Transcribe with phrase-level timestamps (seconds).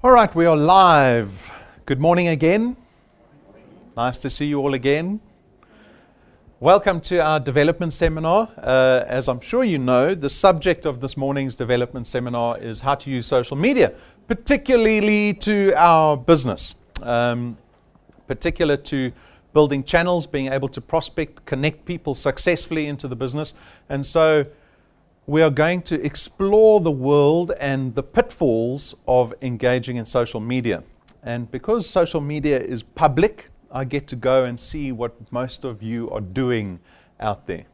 [0.00, 1.50] All right, we are live.
[1.84, 2.76] Good morning again.
[3.96, 5.18] Nice to see you all again.
[6.60, 8.48] Welcome to our development seminar.
[8.58, 12.94] Uh, as I'm sure you know, the subject of this morning's development seminar is how
[12.94, 13.92] to use social media,
[14.28, 17.58] particularly to our business, um,
[18.28, 19.10] particular to
[19.52, 23.52] building channels, being able to prospect, connect people successfully into the business.
[23.88, 24.46] And so
[25.28, 30.82] we are going to explore the world and the pitfalls of engaging in social media.
[31.22, 35.82] And because social media is public, I get to go and see what most of
[35.82, 36.80] you are doing
[37.20, 37.66] out there.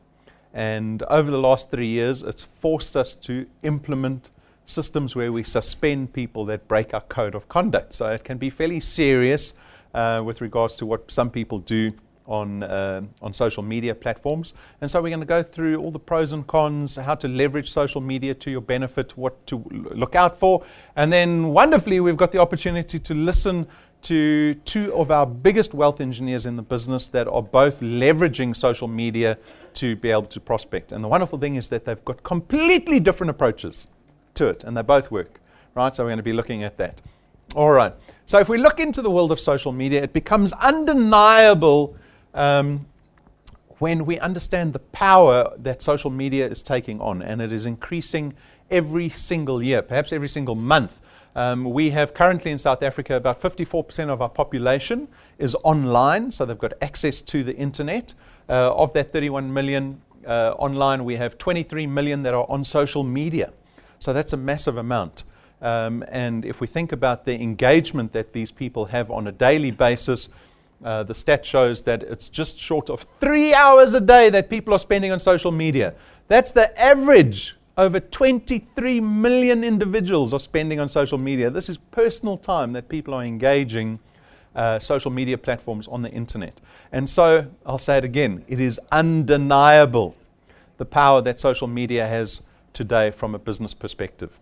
[0.53, 4.31] And over the last three years, it's forced us to implement
[4.65, 7.93] systems where we suspend people that break our code of conduct.
[7.93, 9.55] So it can be fairly serious
[9.95, 11.93] uh, with regards to what some people do
[12.27, 14.55] on, uh, on social media platforms.
[14.81, 17.71] And so we're going to go through all the pros and cons, how to leverage
[17.71, 20.65] social media to your benefit, what to look out for.
[20.97, 23.67] And then wonderfully, we've got the opportunity to listen
[24.03, 28.87] to two of our biggest wealth engineers in the business that are both leveraging social
[28.87, 29.39] media
[29.75, 30.93] to be able to prospect.
[30.93, 33.87] And the wonderful thing is that they've got completely different approaches
[34.35, 35.41] to it, and they both work.
[35.75, 35.95] Right?
[35.95, 37.01] So we're going to be looking at that.
[37.57, 37.95] All right.
[38.27, 41.97] So if we look into the world of social media, it becomes undeniable
[42.35, 42.87] um,
[43.79, 48.35] when we understand the power that social media is taking on, and it is increasing
[48.71, 51.01] every single year, perhaps every single month.
[51.37, 56.45] Um, we have currently in South Africa about 54% of our population is online, so
[56.45, 58.15] they've got access to the internet.
[58.49, 63.03] Uh, of that 31 million uh, online, we have 23 million that are on social
[63.03, 63.53] media.
[63.99, 65.25] So that's a massive amount.
[65.63, 69.71] Um, and if we think about the engagement that these people have on a daily
[69.71, 70.29] basis,
[70.83, 74.75] uh, the stat shows that it's just short of three hours a day that people
[74.75, 75.95] are spending on social media.
[76.29, 77.57] That's the average.
[77.77, 81.51] Over 23 million individuals are spending on social media.
[81.51, 83.99] This is personal time that people are engaging
[84.55, 86.61] uh, social media platforms on the internet.
[86.93, 90.17] And so, I'll say it again it is undeniable
[90.77, 92.43] the power that social media has
[92.73, 94.39] today from a business perspective.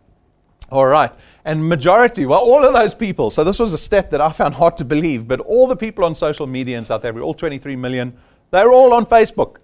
[0.73, 1.15] All right.
[1.45, 4.55] And majority, well, all of those people, so this was a stat that I found
[4.55, 7.77] hard to believe, but all the people on social media in South Africa, all 23
[7.77, 8.17] million,
[8.51, 9.57] they're all on Facebook.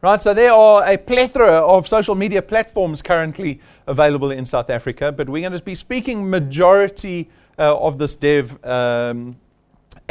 [0.00, 5.10] Right, so there are a plethora of social media platforms currently available in South Africa,
[5.10, 7.28] but we're going to be speaking majority
[7.58, 9.36] uh, of this dev um,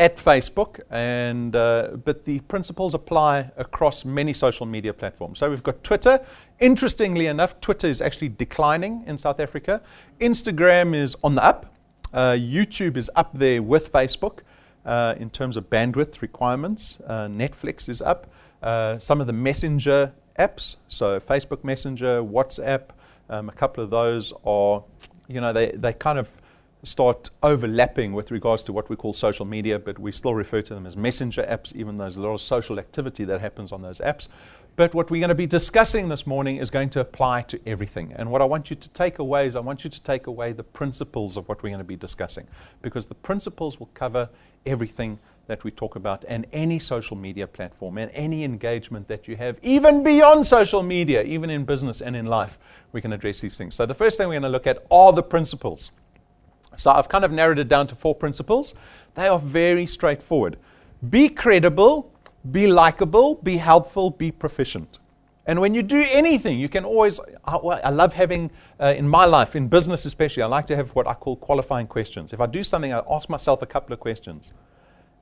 [0.01, 5.38] at Facebook, and uh, but the principles apply across many social media platforms.
[5.38, 6.19] So we've got Twitter.
[6.59, 9.79] Interestingly enough, Twitter is actually declining in South Africa.
[10.19, 11.67] Instagram is on the up.
[12.13, 14.40] Uh, YouTube is up there with Facebook
[14.88, 16.97] uh, in terms of bandwidth requirements.
[17.06, 18.25] Uh, Netflix is up.
[18.63, 22.85] Uh, some of the messenger apps, so Facebook Messenger, WhatsApp,
[23.29, 24.84] um, a couple of those are,
[25.28, 26.28] you know, they, they kind of
[26.83, 30.73] start overlapping with regards to what we call social media, but we still refer to
[30.73, 33.81] them as messenger apps, even though there's a lot of social activity that happens on
[33.81, 34.27] those apps.
[34.77, 38.13] But what we're going to be discussing this morning is going to apply to everything.
[38.15, 40.53] And what I want you to take away is I want you to take away
[40.53, 42.47] the principles of what we're going to be discussing,
[42.81, 44.29] because the principles will cover
[44.65, 49.35] everything that we talk about and any social media platform and any engagement that you
[49.35, 52.57] have, even beyond social media, even in business and in life,
[52.93, 53.75] we can address these things.
[53.75, 55.91] So, the first thing we're going to look at are the principles.
[56.77, 58.73] So I've kind of narrowed it down to four principles.
[59.15, 60.57] They are very straightforward.
[61.09, 62.11] Be credible,
[62.51, 64.99] be likable, be helpful, be proficient.
[65.47, 69.55] And when you do anything, you can always, I, love having, uh, in my life,
[69.55, 72.31] in business especially, I like to have what I call qualifying questions.
[72.31, 74.51] If I do something, I ask myself a couple of questions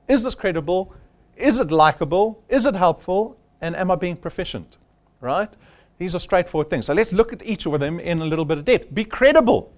[0.08, 0.94] Is this credible?
[1.36, 2.42] Is it likable?
[2.50, 3.38] Is it helpful?
[3.62, 4.76] And am I being proficient?
[5.20, 5.54] Right?
[5.98, 6.86] These are straightforward things.
[6.86, 8.92] So let's look at each of them in a little bit of depth.
[8.92, 9.72] Be credible.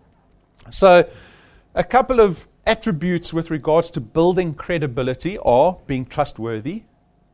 [0.70, 1.08] So,
[1.74, 6.82] a couple of attributes with regards to building credibility are being trustworthy,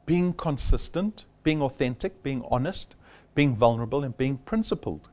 [0.07, 2.95] being consistent, being authentic, being honest,
[3.35, 5.09] being vulnerable, and being principled.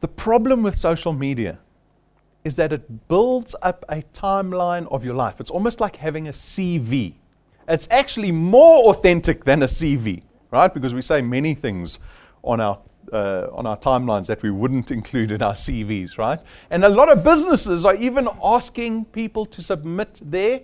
[0.00, 1.58] The problem with social media
[2.44, 5.40] is that it builds up a timeline of your life.
[5.40, 7.14] It's almost like having a CV.
[7.68, 10.72] It's actually more authentic than a CV, right?
[10.72, 12.00] Because we say many things
[12.42, 12.78] on our
[13.12, 16.40] uh, on our timelines that we wouldn't include in our CVs, right?
[16.70, 20.60] And a lot of businesses are even asking people to submit their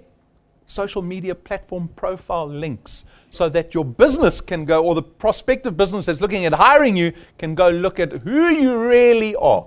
[0.66, 6.06] social media platform profile links so that your business can go, or the prospective business
[6.06, 9.66] that's looking at hiring you can go look at who you really are.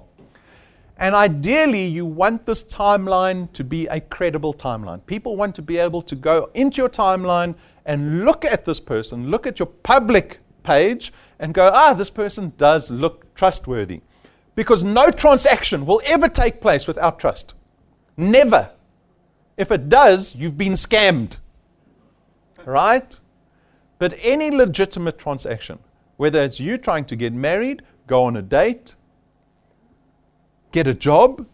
[0.97, 5.03] And ideally, you want this timeline to be a credible timeline.
[5.07, 9.31] People want to be able to go into your timeline and look at this person,
[9.31, 14.01] look at your public page, and go, ah, this person does look trustworthy.
[14.55, 17.53] Because no transaction will ever take place without trust.
[18.17, 18.71] Never.
[19.57, 21.37] If it does, you've been scammed.
[22.65, 23.17] Right?
[23.97, 25.79] But any legitimate transaction,
[26.17, 28.95] whether it's you trying to get married, go on a date,
[30.71, 31.45] get a job,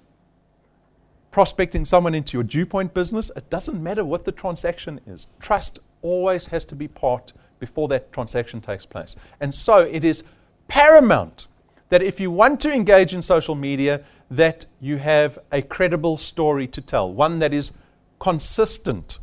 [1.32, 5.28] prospecting someone into your dew point business, it doesn't matter what the transaction is.
[5.40, 9.16] Trust always has to be part before that transaction takes place.
[9.40, 10.24] And so it is
[10.68, 11.48] paramount
[11.90, 16.68] that if you want to engage in social media, that you have a credible story
[16.68, 17.72] to tell, one that is
[18.20, 19.20] consistent,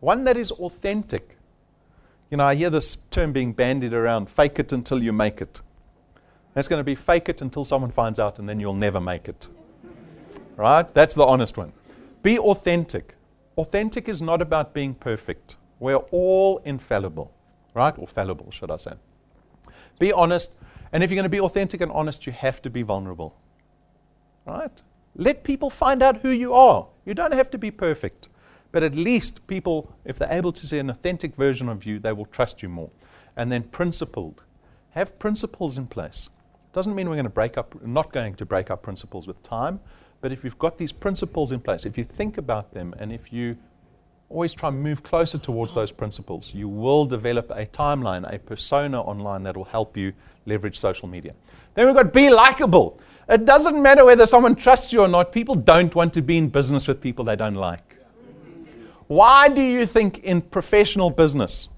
[0.00, 1.36] one that is authentic.
[2.30, 5.60] You know, I hear this term being bandied around fake it until you make it.
[6.54, 9.28] That's going to be fake it until someone finds out, and then you'll never make
[9.28, 9.48] it.
[10.56, 10.92] Right?
[10.92, 11.72] That's the honest one.
[12.22, 13.14] Be authentic.
[13.56, 15.56] Authentic is not about being perfect.
[15.78, 17.32] We're all infallible,
[17.78, 17.94] right?
[17.96, 18.92] Or fallible, should I say.
[19.98, 20.52] Be honest.
[20.92, 23.36] And if you're going to be authentic and honest, you have to be vulnerable.
[24.46, 24.82] Right?
[25.16, 26.86] Let people find out who you are.
[27.04, 28.28] You don't have to be perfect.
[28.72, 32.12] But at least people, if they're able to see an authentic version of you, they
[32.12, 32.90] will trust you more.
[33.36, 34.42] And then principled.
[34.90, 36.28] Have principles in place.
[36.72, 39.80] Doesn't mean we're going to break up, not going to break up principles with time,
[40.20, 43.32] but if you've got these principles in place, if you think about them, and if
[43.32, 43.56] you
[44.30, 49.00] always try and move closer towards those principles, you will develop a timeline, a persona
[49.00, 50.12] online that will help you
[50.46, 51.34] leverage social media.
[51.74, 53.00] Then we've got be likable.
[53.28, 56.48] It doesn't matter whether someone trusts you or not, people don't want to be in
[56.48, 57.96] business with people they don't like.
[59.06, 61.68] Why do you think in professional business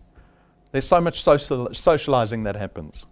[0.73, 3.07] there's so much social, socializing that happens?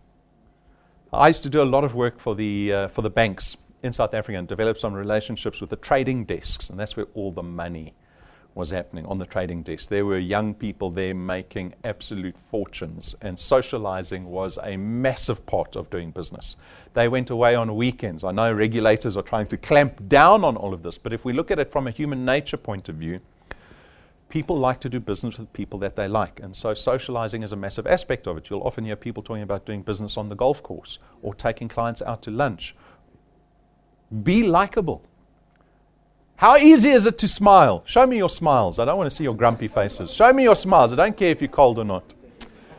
[1.12, 3.92] I used to do a lot of work for the, uh, for the banks in
[3.92, 7.42] South Africa and develop some relationships with the trading desks, and that's where all the
[7.42, 7.94] money
[8.54, 9.88] was happening on the trading desk.
[9.88, 15.88] There were young people there making absolute fortunes, and socializing was a massive part of
[15.90, 16.56] doing business.
[16.94, 18.24] They went away on weekends.
[18.24, 21.32] I know regulators are trying to clamp down on all of this, but if we
[21.32, 23.20] look at it from a human nature point of view,
[24.28, 26.40] people like to do business with people that they like.
[26.40, 28.50] And so socializing is a massive aspect of it.
[28.50, 32.02] You'll often hear people talking about doing business on the golf course or taking clients
[32.02, 32.74] out to lunch.
[34.22, 35.02] Be likable.
[36.38, 37.82] How easy is it to smile?
[37.84, 38.78] Show me your smiles.
[38.78, 40.14] I don't want to see your grumpy faces.
[40.14, 40.92] Show me your smiles.
[40.92, 42.14] I don't care if you're cold or not.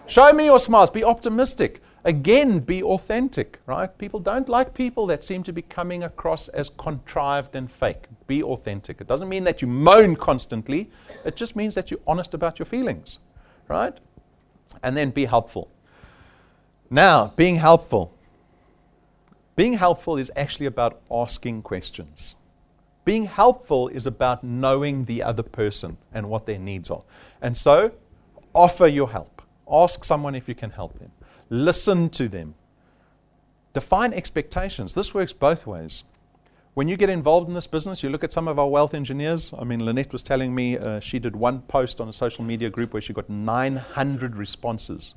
[0.07, 0.89] Show me your smiles.
[0.89, 1.81] Be optimistic.
[2.05, 3.95] Again, be authentic, right?
[3.97, 8.05] People don't like people that seem to be coming across as contrived and fake.
[8.27, 9.01] Be authentic.
[9.01, 10.89] It doesn't mean that you moan constantly,
[11.25, 13.17] it just means that you're honest about your feelings,
[13.67, 13.97] right?
[14.81, 15.69] And then be helpful.
[16.89, 18.13] Now, being helpful.
[19.57, 22.35] Being helpful is actually about asking questions.
[23.09, 27.01] Being helpful is about knowing the other person and what their needs are.
[27.41, 27.91] And so,
[28.53, 29.41] offer your help.
[29.67, 31.11] Ask someone if you can help them.
[31.49, 32.53] Listen to them.
[33.73, 34.93] Define expectations.
[34.93, 36.03] This works both ways.
[36.75, 39.55] When you get involved in this business, you look at some of our wealth engineers.
[39.57, 42.69] I mean, Lynette was telling me uh, she did one post on a social media
[42.69, 45.15] group where she got 900 responses.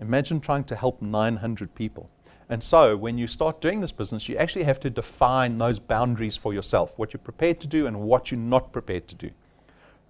[0.00, 2.10] Imagine trying to help 900 people.
[2.50, 6.36] And so when you start doing this business, you actually have to define those boundaries
[6.36, 9.30] for yourself, what you're prepared to do and what you're not prepared to do.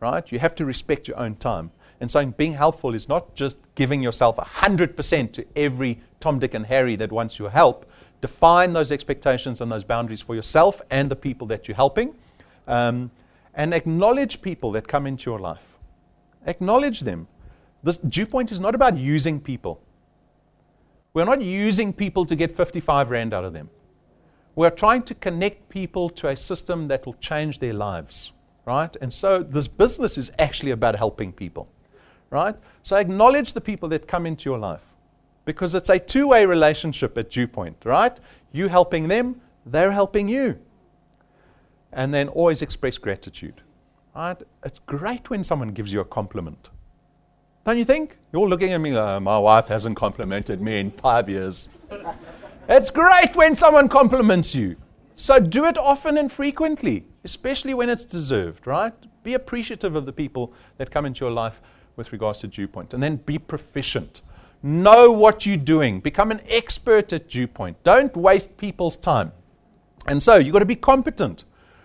[0.00, 0.32] Right?
[0.32, 1.70] You have to respect your own time.
[2.00, 6.64] And so being helpful is not just giving yourself 100% to every Tom, Dick, and
[6.64, 7.84] Harry that wants your help.
[8.22, 12.14] Define those expectations and those boundaries for yourself and the people that you're helping.
[12.66, 13.10] Um,
[13.54, 15.76] and acknowledge people that come into your life.
[16.46, 17.28] Acknowledge them.
[17.82, 19.82] This dew point is not about using people.
[21.12, 23.68] We're not using people to get 55 Rand out of them.
[24.54, 28.32] We're trying to connect people to a system that will change their lives,
[28.66, 28.94] right?
[29.00, 31.68] And so this business is actually about helping people,
[32.30, 32.54] right?
[32.82, 34.82] So acknowledge the people that come into your life
[35.44, 38.18] because it's a two way relationship at Dew Point, right?
[38.52, 40.58] You helping them, they're helping you.
[41.92, 43.60] And then always express gratitude,
[44.14, 44.40] right?
[44.64, 46.70] It's great when someone gives you a compliment.
[47.66, 48.16] Don't you think?
[48.32, 51.68] You're looking at me like, oh, my wife hasn't complimented me in five years.
[52.68, 54.76] it's great when someone compliments you.
[55.16, 58.94] So do it often and frequently, especially when it's deserved, right?
[59.22, 61.60] Be appreciative of the people that come into your life
[61.96, 62.94] with regards to dew point.
[62.94, 64.22] And then be proficient.
[64.62, 66.00] Know what you're doing.
[66.00, 67.82] Become an expert at dew point.
[67.84, 69.32] Don't waste people's time.
[70.06, 71.44] And so you've got to be competent.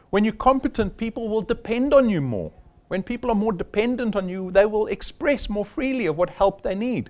[0.10, 2.54] When you're competent, people will depend on you more.
[2.88, 6.62] When people are more dependent on you, they will express more freely of what help
[6.62, 7.10] they need.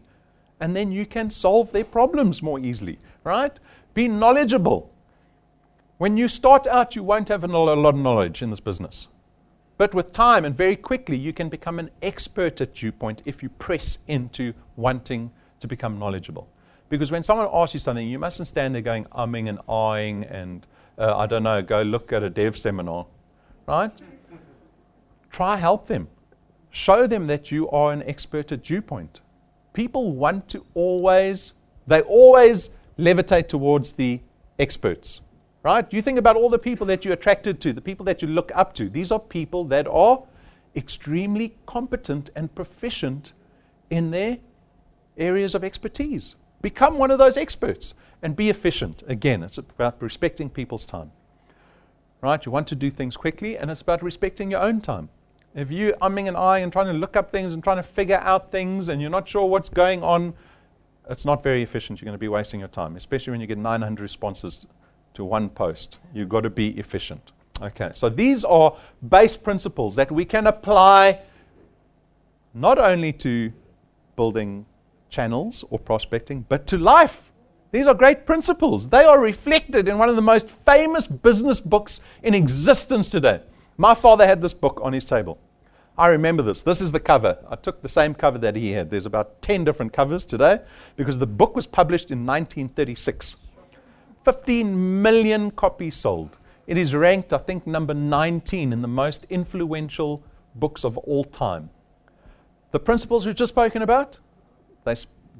[0.59, 3.59] And then you can solve their problems more easily, right?
[3.93, 4.91] Be knowledgeable.
[5.97, 9.07] When you start out, you won't have a lot of knowledge in this business.
[9.77, 13.43] But with time and very quickly, you can become an expert at dew point if
[13.43, 16.47] you press into wanting to become knowledgeable.
[16.87, 20.65] Because when someone asks you something, you mustn't stand there going umming and ahhing and,
[20.97, 23.05] uh, I don't know, go look at a dev seminar,
[23.67, 23.91] right?
[25.35, 26.07] Try help them.
[26.71, 29.19] Show them that you are an expert at dew point.
[29.73, 31.53] People want to always,
[31.87, 34.21] they always levitate towards the
[34.59, 35.19] experts,
[35.61, 35.91] right?
[35.91, 38.49] You think about all the people that you're attracted to, the people that you look
[38.55, 38.89] up to.
[38.89, 40.23] These are people that are
[40.73, 43.33] extremely competent and proficient
[43.89, 44.37] in their
[45.17, 46.35] areas of expertise.
[46.61, 49.03] Become one of those experts and be efficient.
[49.05, 51.11] Again, it's about respecting people's time.
[52.21, 52.43] Right?
[52.45, 55.09] You want to do things quickly, and it's about respecting your own time.
[55.55, 58.19] If you umming and ahhing and trying to look up things and trying to figure
[58.21, 60.33] out things and you're not sure what's going on,
[61.09, 62.01] it's not very efficient.
[62.01, 64.65] You're going to be wasting your time, especially when you get 900 responses
[65.13, 65.99] to one post.
[66.13, 67.31] You've got to be efficient.
[67.61, 68.75] Okay, so these are
[69.07, 71.21] base principles that we can apply
[72.53, 73.53] not only to
[74.17, 74.65] building
[75.09, 77.31] channels or prospecting, but to life.
[77.71, 78.89] These are great principles.
[78.89, 83.41] They are reflected in one of the most famous business books in existence today.
[83.77, 85.37] My father had this book on his table.
[85.97, 86.61] I remember this.
[86.61, 87.37] This is the cover.
[87.49, 88.89] I took the same cover that he had.
[88.89, 90.59] There's about 10 different covers today
[90.95, 93.37] because the book was published in 1936.
[94.23, 96.37] 15 million copies sold.
[96.67, 100.23] It is ranked, I think, number 19 in the most influential
[100.55, 101.69] books of all time.
[102.71, 104.19] The principles we've just spoken about,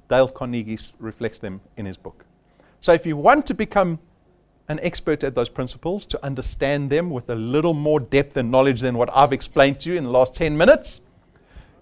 [0.08, 2.25] Dale Carnegie reflects them in his book.
[2.80, 3.98] So if you want to become
[4.68, 8.82] an expert at those principles, to understand them with a little more depth and knowledge
[8.82, 11.02] than what I've explained to you in the last 10 minutes,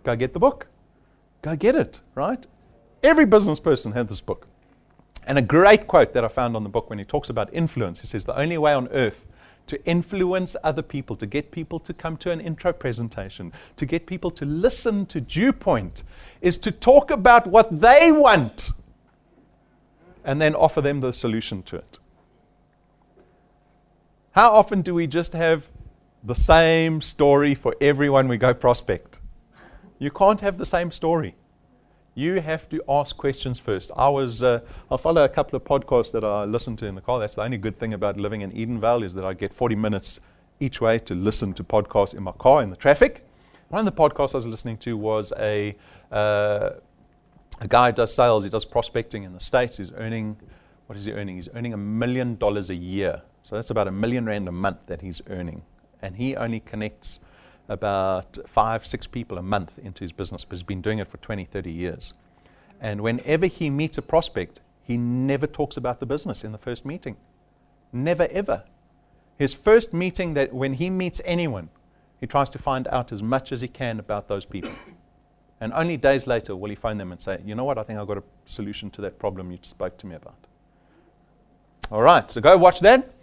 [0.03, 0.67] go get the book.
[1.41, 2.45] Go get it, right?
[3.03, 4.47] Every business person had this book.
[5.25, 8.01] And a great quote that I found on the book when he talks about influence,
[8.01, 9.27] he says, The only way on earth
[9.67, 14.05] to influence other people, to get people to come to an intro presentation, to get
[14.05, 16.03] people to listen to Dew Point,
[16.41, 18.71] is to talk about what they want
[20.25, 21.99] and then offer them the solution to it.
[24.33, 25.69] How often do we just have
[26.23, 29.19] the same story for everyone we go prospect?
[29.99, 31.35] You can't have the same story.
[32.15, 33.91] You have to ask questions first.
[33.95, 37.01] I was, uh, I follow a couple of podcasts that I listen to in the
[37.01, 37.19] car.
[37.19, 39.75] That's the only good thing about living in Eden Edenvale is that I get 40
[39.75, 40.19] minutes
[40.59, 43.27] each way to listen to podcasts in my car in the traffic.
[43.69, 45.75] One of the podcasts I was listening to was a,
[46.11, 46.71] uh,
[47.61, 48.43] a guy who does sales.
[48.45, 49.77] He does prospecting in the States.
[49.77, 50.37] He's earning,
[50.87, 51.35] what is he earning?
[51.35, 53.21] He's earning a million dollars a year.
[53.43, 55.63] So that's about a million rand a month that he's earning.
[56.01, 57.19] And he only connects
[57.69, 61.17] about five, six people a month into his business, but he's been doing it for
[61.17, 62.13] 20, 30 years.
[62.81, 66.85] And whenever he meets a prospect, he never talks about the business in the first
[66.85, 67.15] meeting.
[67.91, 68.63] Never, ever.
[69.37, 71.69] His first meeting, that when he meets anyone,
[72.19, 74.71] he tries to find out as much as he can about those people.
[75.61, 77.77] And only days later will he phone them and say, You know what?
[77.77, 80.35] I think I've got a solution to that problem you spoke to me about.
[81.91, 83.13] All right, so go watch that.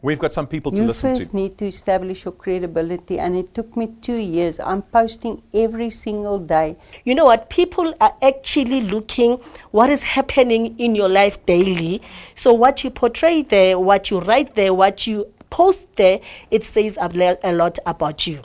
[0.00, 1.14] We've got some people to you listen to.
[1.14, 4.60] You first need to establish your credibility, and it took me two years.
[4.60, 6.76] I'm posting every single day.
[7.04, 7.50] You know what?
[7.50, 9.40] People are actually looking
[9.72, 12.00] what is happening in your life daily.
[12.36, 16.96] So what you portray there, what you write there, what you post there, it says
[17.00, 18.40] a lot about you.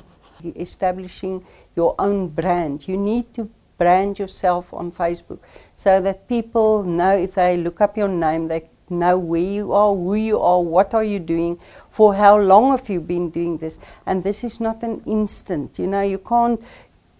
[0.55, 1.45] Establishing
[1.75, 2.87] your own brand.
[2.87, 5.39] You need to brand yourself on Facebook
[5.75, 9.93] so that people know if they look up your name, they know where you are,
[9.93, 11.57] who you are, what are you doing,
[11.89, 13.79] for how long have you been doing this.
[14.05, 15.79] And this is not an instant.
[15.79, 16.61] You know, you can't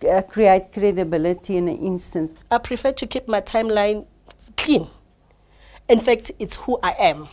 [0.10, 2.36] uh, create credibility in an instant.
[2.52, 4.06] I prefer to keep my timeline
[4.56, 4.88] clean.
[5.90, 7.28] In fact, it's who I am.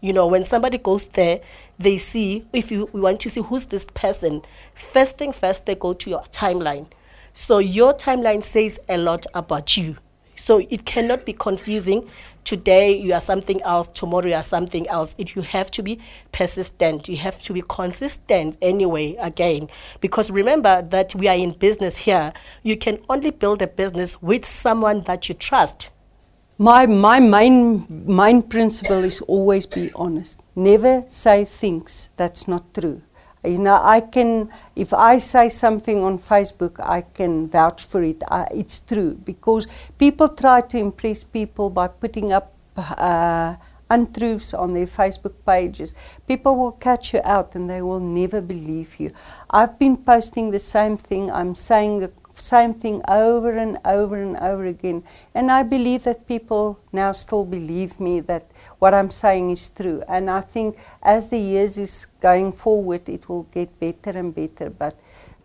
[0.00, 1.40] You know, when somebody goes there,
[1.78, 4.42] they see, if you want to see who's this person,
[4.74, 6.88] first thing first, they go to your timeline.
[7.32, 9.96] So your timeline says a lot about you.
[10.36, 12.10] So it cannot be confusing
[12.44, 15.14] today you are something else, tomorrow you are something else.
[15.18, 16.00] It, you have to be
[16.32, 17.08] persistent.
[17.08, 19.68] You have to be consistent anyway, again.
[20.00, 22.32] Because remember that we are in business here.
[22.62, 25.88] You can only build a business with someone that you trust.
[26.56, 30.40] My, my main, main principle is always be honest.
[30.54, 33.02] Never say things that's not true.
[33.44, 38.22] You know, I can, if I say something on Facebook, I can vouch for it.
[38.28, 43.56] I, it's true because people try to impress people by putting up uh,
[43.90, 45.94] untruths on their Facebook pages.
[46.26, 49.10] People will catch you out and they will never believe you.
[49.50, 51.30] I've been posting the same thing.
[51.30, 55.02] I'm saying the same thing over and over and over again.
[55.34, 58.46] And I believe that people now still believe me that
[58.78, 60.02] what I'm saying is true.
[60.08, 64.70] And I think as the years is going forward, it will get better and better.
[64.70, 64.98] But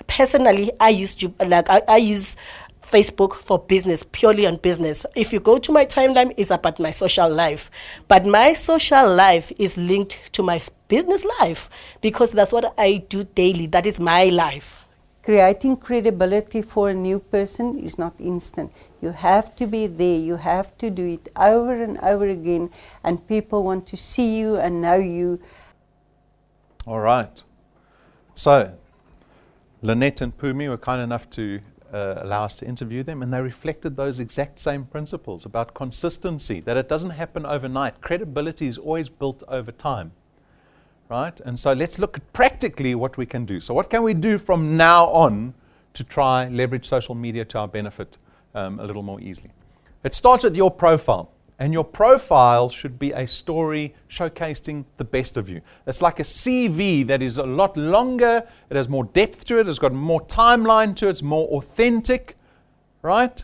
[0.07, 2.35] personally, I use like I, I use
[2.81, 5.05] Facebook for business, purely on business.
[5.15, 7.69] If you go to my timeline, it's about my social life.
[8.07, 11.69] But my social life is linked to my business life
[12.01, 13.67] because that's what I do daily.
[13.67, 14.88] That is my life.
[15.23, 18.71] Creating credibility for a new person is not instant.
[19.01, 22.69] You have to be there, you have to do it over and over again,
[23.03, 25.39] and people want to see you and know you.
[26.85, 27.43] All right.
[28.35, 28.77] So,
[29.81, 31.59] Lynette and Pumi were kind enough to
[31.93, 36.59] uh, allow us to interview them, and they reflected those exact same principles about consistency,
[36.61, 38.01] that it doesn't happen overnight.
[38.01, 40.11] Credibility is always built over time.
[41.09, 41.39] Right?
[41.41, 43.59] And so let's look at practically what we can do.
[43.59, 45.55] So, what can we do from now on
[45.95, 48.19] to try leverage social media to our benefit
[48.53, 49.49] um, a little more easily?
[50.03, 51.31] It starts with your profile.
[51.61, 55.59] And your profile should be a story showcasing the best of you.
[55.85, 59.67] It's like a CV that is a lot longer, it has more depth to it,
[59.67, 62.37] it's got more timeline to it, it's more authentic,
[63.01, 63.43] right?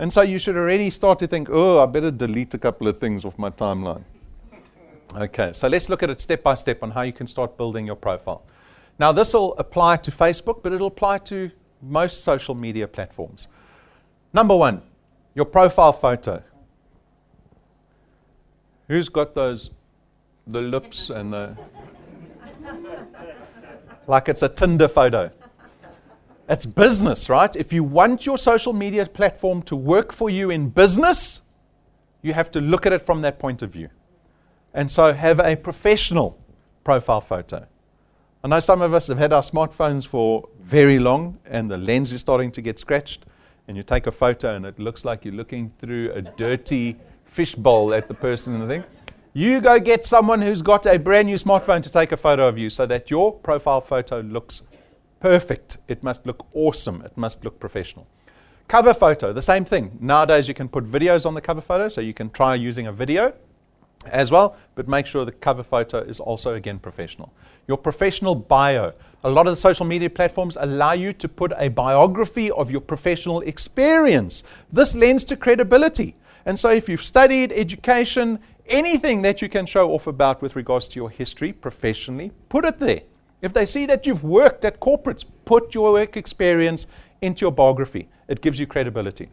[0.00, 2.98] And so you should already start to think, oh, I better delete a couple of
[2.98, 4.02] things off my timeline.
[5.16, 7.86] Okay, so let's look at it step by step on how you can start building
[7.86, 8.44] your profile.
[8.98, 11.50] Now, this will apply to Facebook, but it'll apply to
[11.80, 13.48] most social media platforms.
[14.32, 14.82] Number one,
[15.34, 16.42] your profile photo.
[18.88, 19.70] Who's got those,
[20.46, 21.56] the lips and the,
[24.06, 25.30] like it's a Tinder photo?
[26.48, 27.54] It's business, right?
[27.56, 31.42] If you want your social media platform to work for you in business,
[32.22, 33.90] you have to look at it from that point of view.
[34.74, 36.38] And so have a professional
[36.84, 37.66] profile photo.
[38.44, 42.12] I know some of us have had our smartphones for very long and the lens
[42.12, 43.24] is starting to get scratched.
[43.66, 47.92] And you take a photo and it looks like you're looking through a dirty fishbowl
[47.92, 48.84] at the person in the thing.
[49.34, 52.56] You go get someone who's got a brand new smartphone to take a photo of
[52.58, 54.62] you so that your profile photo looks
[55.20, 55.78] perfect.
[55.88, 57.02] It must look awesome.
[57.02, 58.06] It must look professional.
[58.68, 59.96] Cover photo, the same thing.
[60.00, 62.92] Nowadays, you can put videos on the cover photo, so you can try using a
[62.92, 63.32] video
[64.06, 67.32] as well, but make sure the cover photo is also, again, professional.
[67.66, 68.92] Your professional bio.
[69.24, 72.80] A lot of the social media platforms allow you to put a biography of your
[72.80, 74.44] professional experience.
[74.72, 76.16] This lends to credibility.
[76.46, 80.88] And so, if you've studied education, anything that you can show off about with regards
[80.88, 83.02] to your history professionally, put it there.
[83.42, 86.86] If they see that you've worked at corporates, put your work experience
[87.20, 88.08] into your biography.
[88.28, 89.28] It gives you credibility.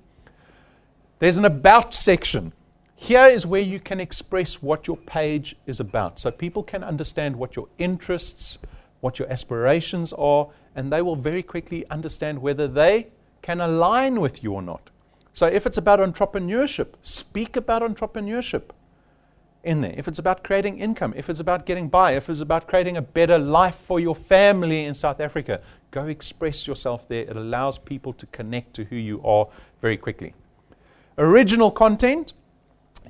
[1.20, 2.54] There's an about section.
[2.96, 6.20] Here is where you can express what your page is about.
[6.20, 8.58] So people can understand what your interests,
[9.02, 13.08] what your aspirations are, and they will very quickly understand whether they
[13.42, 14.90] can align with you or not.
[15.34, 18.72] So if it's about entrepreneurship, speak about entrepreneurship
[19.66, 19.94] in there.
[19.98, 23.02] If it's about creating income, if it's about getting by, if it's about creating a
[23.02, 25.60] better life for your family in South Africa,
[25.92, 27.24] go express yourself there.
[27.24, 29.48] It allows people to connect to who you are
[29.82, 30.34] very quickly.
[31.18, 32.34] Original content,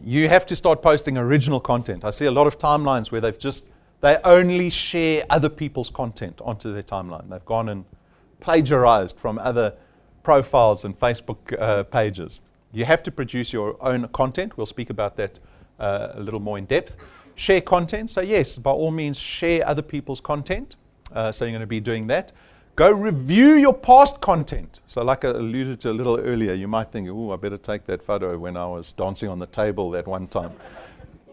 [0.03, 2.03] you have to start posting original content.
[2.03, 3.65] I see a lot of timelines where they've just
[4.01, 7.29] they only share other people's content onto their timeline.
[7.29, 7.85] They've gone and
[8.39, 9.73] plagiarized from other
[10.21, 12.41] profiles and Facebook uh, pages.
[12.71, 14.57] You have to produce your own content.
[14.57, 15.39] We'll speak about that
[15.79, 16.97] uh, a little more in depth.
[17.35, 18.11] Share content.
[18.11, 20.75] So, yes, by all means, share other people's content.
[21.13, 22.31] Uh, so, you're going to be doing that.
[22.75, 24.81] Go review your past content.
[24.85, 27.85] So, like I alluded to a little earlier, you might think, oh, I better take
[27.85, 30.51] that photo when I was dancing on the table that one time.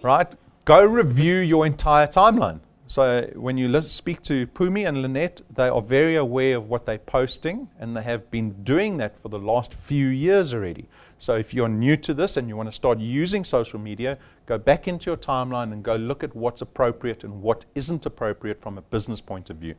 [0.02, 0.32] right?
[0.64, 2.60] Go review your entire timeline.
[2.86, 6.98] So when you speak to Pumi and Lynette, they are very aware of what they're
[6.98, 10.86] posting, and they have been doing that for the last few years already.
[11.18, 14.58] So if you're new to this and you want to start using social media, go
[14.58, 18.78] back into your timeline and go look at what's appropriate and what isn't appropriate from
[18.78, 19.74] a business point of view.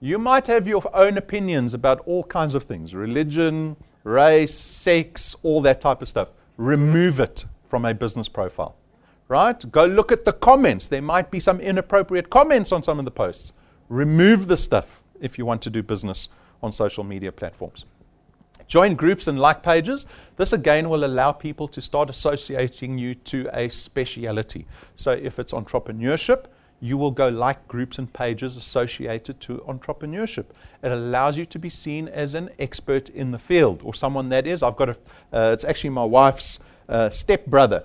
[0.00, 5.60] You might have your own opinions about all kinds of things religion, race, sex, all
[5.62, 6.28] that type of stuff.
[6.56, 8.76] Remove it from a business profile
[9.28, 9.70] right?
[9.70, 10.88] Go look at the comments.
[10.88, 13.52] There might be some inappropriate comments on some of the posts.
[13.88, 16.28] Remove the stuff if you want to do business
[16.62, 17.84] on social media platforms.
[18.66, 20.06] Join groups and like pages.
[20.36, 24.66] This again will allow people to start associating you to a speciality.
[24.96, 26.46] So if it's entrepreneurship,
[26.80, 30.46] you will go like groups and pages associated to entrepreneurship.
[30.82, 34.46] It allows you to be seen as an expert in the field or someone that
[34.46, 34.62] is.
[34.62, 34.96] I've got a,
[35.32, 36.58] uh, it's actually my wife's
[36.88, 37.84] uh, stepbrother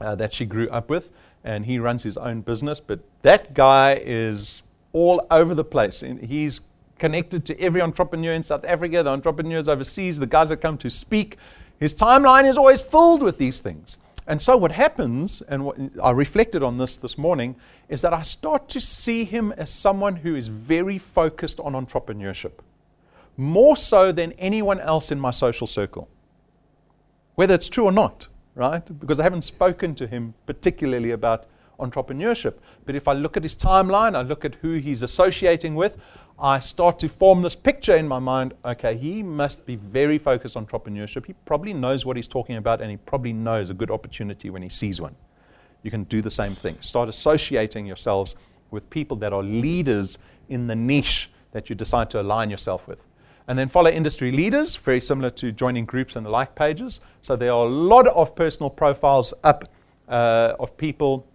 [0.00, 1.10] uh, that she grew up with,
[1.44, 2.80] and he runs his own business.
[2.80, 6.02] But that guy is all over the place.
[6.02, 6.60] And he's
[6.98, 10.90] connected to every entrepreneur in South Africa, the entrepreneurs overseas, the guys that come to
[10.90, 11.38] speak.
[11.80, 13.98] His timeline is always filled with these things.
[14.26, 17.56] And so, what happens, and what, I reflected on this this morning,
[17.88, 22.52] is that I start to see him as someone who is very focused on entrepreneurship,
[23.36, 26.08] more so than anyone else in my social circle,
[27.34, 29.00] whether it's true or not right?
[29.00, 31.46] Because I haven't spoken to him particularly about
[31.80, 32.54] entrepreneurship.
[32.84, 35.96] But if I look at his timeline, I look at who he's associating with,
[36.38, 38.54] I start to form this picture in my mind.
[38.64, 41.26] Okay, he must be very focused on entrepreneurship.
[41.26, 44.62] He probably knows what he's talking about, and he probably knows a good opportunity when
[44.62, 45.14] he sees one.
[45.82, 46.76] You can do the same thing.
[46.80, 48.36] Start associating yourselves
[48.70, 50.18] with people that are leaders
[50.48, 53.04] in the niche that you decide to align yourself with.
[53.48, 57.00] And then follow industry leaders, very similar to joining groups and the like pages.
[57.22, 59.68] So there are a lot of personal profiles up
[60.08, 61.26] uh, of people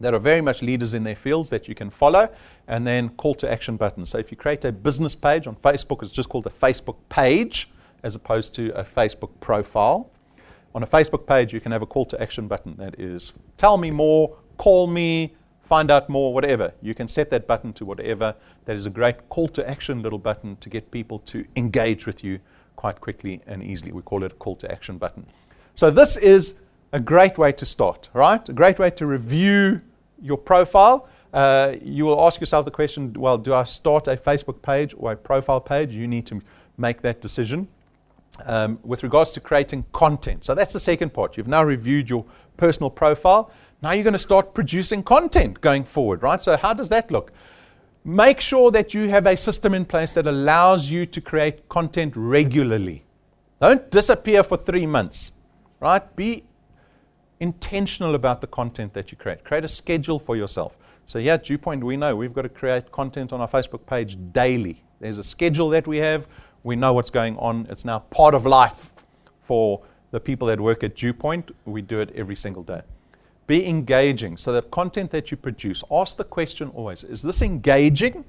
[0.00, 2.28] that are very much leaders in their fields that you can follow,
[2.68, 4.10] and then call to action buttons.
[4.10, 7.70] So if you create a business page on Facebook, it's just called a Facebook page
[8.02, 10.10] as opposed to a Facebook profile.
[10.74, 13.76] On a Facebook page, you can have a call to action button that is tell
[13.76, 16.72] me more, call me, find out more, whatever.
[16.80, 18.34] You can set that button to whatever.
[18.64, 22.24] That is a great call to action little button to get people to engage with
[22.24, 22.40] you
[22.76, 23.92] quite quickly and easily.
[23.92, 25.26] We call it a call to action button.
[25.74, 26.54] So this is
[26.92, 28.48] a great way to start, right?
[28.48, 29.80] A great way to review
[30.22, 31.08] your profile.
[31.32, 35.12] Uh, you will ask yourself the question well, do I start a Facebook page or
[35.12, 35.92] a profile page?
[35.92, 36.40] You need to
[36.76, 37.68] make that decision.
[38.46, 40.44] Um, with regards to creating content.
[40.44, 41.36] So that's the second part.
[41.36, 42.24] You've now reviewed your
[42.56, 43.50] personal profile.
[43.82, 46.40] Now you're going to start producing content going forward, right?
[46.40, 47.32] So, how does that look?
[48.04, 52.14] Make sure that you have a system in place that allows you to create content
[52.16, 53.04] regularly.
[53.60, 55.32] Don't disappear for three months,
[55.80, 56.16] right?
[56.16, 56.44] Be
[57.40, 59.42] intentional about the content that you create.
[59.44, 60.76] Create a schedule for yourself.
[61.06, 64.16] So, yeah, at Dewpoint, we know we've got to create content on our Facebook page
[64.32, 64.84] daily.
[65.00, 66.28] There's a schedule that we have.
[66.62, 67.66] We know what's going on.
[67.70, 68.92] It's now part of life
[69.42, 71.50] for the people that work at Dewpoint.
[71.64, 72.82] We do it every single day.
[73.46, 74.36] Be engaging.
[74.36, 78.24] So, the content that you produce, ask the question always is this engaging?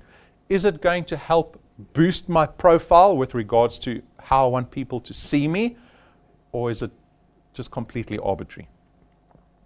[0.49, 1.61] Is it going to help
[1.93, 5.77] boost my profile with regards to how I want people to see me?
[6.51, 6.91] Or is it
[7.53, 8.67] just completely arbitrary?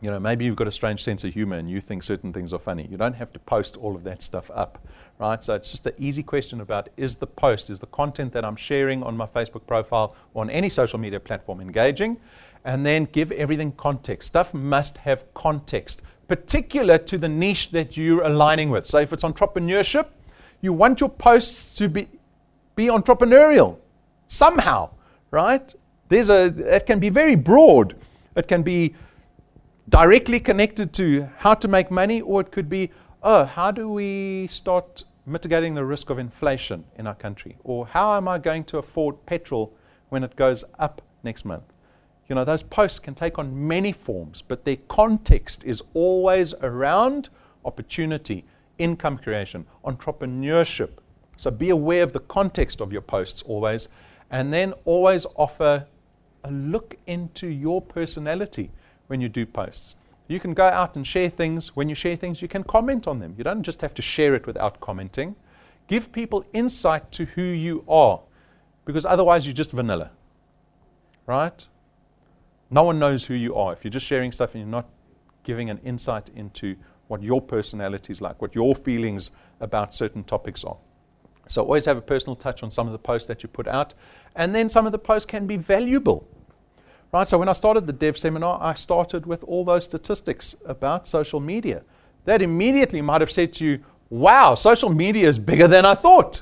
[0.06, 2.54] You know, maybe you've got a strange sense of humor and you think certain things
[2.54, 2.88] are funny.
[2.92, 4.88] You don't have to post all of that stuff up,
[5.18, 5.44] right?
[5.44, 8.56] So it's just an easy question about is the post, is the content that I'm
[8.56, 12.20] sharing on my Facebook profile or on any social media platform engaging?
[12.66, 14.28] And then give everything context.
[14.28, 18.86] Stuff must have context, particular to the niche that you're aligning with.
[18.86, 20.10] So if it's entrepreneurship,
[20.62, 22.08] you want your posts to be,
[22.76, 23.80] be entrepreneurial
[24.28, 24.92] somehow,
[25.32, 25.74] right?
[26.10, 27.96] There's a, it can be very broad.
[28.36, 28.94] It can be
[29.90, 32.92] directly connected to how to make money, or it could be,
[33.24, 37.58] oh, how do we start mitigating the risk of inflation in our country?
[37.64, 39.74] Or how am I going to afford petrol
[40.10, 41.64] when it goes up next month?
[42.28, 47.30] You know, those posts can take on many forms, but their context is always around
[47.64, 48.46] opportunity,
[48.80, 50.90] income creation, entrepreneurship.
[51.38, 53.90] So be aware of the context of your posts always,
[54.32, 55.86] and then always offer
[56.44, 58.72] a look into your personality
[59.08, 59.96] when you do posts.
[60.28, 61.76] You can go out and share things.
[61.76, 63.36] When you share things, you can comment on them.
[63.38, 65.36] You don't just have to share it without commenting.
[65.88, 68.20] Give people insight to who you are,
[68.86, 70.12] because otherwise you're just vanilla.
[71.28, 71.66] Right?
[72.72, 73.74] No one knows who you are.
[73.74, 74.90] If you're just sharing stuff and you're not
[75.44, 76.76] giving an insight into
[77.08, 80.78] what your personality is like, what your feelings about certain topics are.
[81.48, 83.94] So always have a personal touch on some of the posts that you put out.
[84.36, 86.28] And then some of the posts can be valuable.
[87.16, 87.26] Right?
[87.26, 91.40] So when I started the dev seminar, I started with all those statistics about social
[91.40, 91.82] media.
[92.26, 96.42] That immediately might have said to you, wow, social media is bigger than I thought.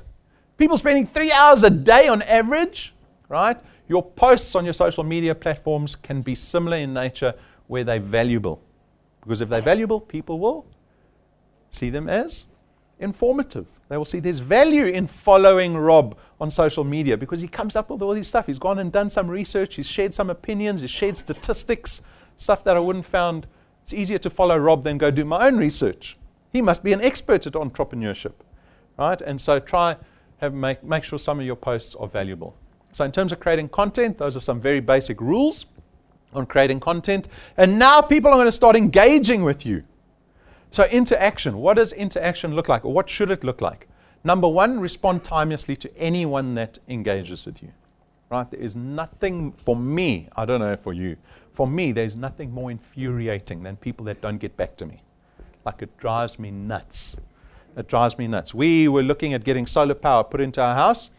[0.58, 2.92] People spending three hours a day on average,
[3.30, 3.56] right?
[3.88, 7.36] Your posts on your social media platforms can be similar in nature
[7.68, 8.60] where they're valuable.
[9.22, 10.66] Because if they're valuable, people will
[11.70, 12.46] see them as
[12.98, 13.68] informative.
[13.90, 17.90] They will see there's value in following Rob on social media because he comes up
[17.90, 18.48] with all this stuff.
[18.48, 22.02] He's gone and done some research, he's shared some opinions, he's shared statistics,
[22.36, 23.48] stuff that I wouldn't found.
[23.82, 26.18] It's easier to follow Rob than go do my own research.
[26.52, 28.34] He must be an expert at entrepreneurship,
[29.00, 29.22] right?
[29.22, 29.96] And so try
[30.38, 32.58] have make, make sure some of your posts are valuable.
[32.92, 35.66] So in terms of creating content, those are some very basic rules
[36.34, 37.30] on creating content.
[37.56, 39.86] And now people are going to start engaging with you.
[40.72, 41.60] So, interaction.
[41.60, 43.88] What does interaction look like, or what should it look like?
[44.24, 47.70] Number one, respond timelessly to anyone that engages with you.
[48.30, 48.50] Right?
[48.50, 51.18] There is nothing for me, I don't know for you,
[51.54, 55.02] for me, there's nothing more infuriating than people that don't get back to me.
[55.66, 57.16] Like it drives me nuts.
[57.78, 58.54] It drives me nuts.
[58.54, 61.10] We were looking at getting solar power put into our house.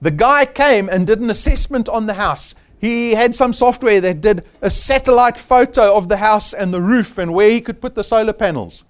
[0.00, 2.54] The guy came and did an assessment on the house.
[2.78, 7.18] He had some software that did a satellite photo of the house and the roof
[7.18, 8.84] and where he could put the solar panels.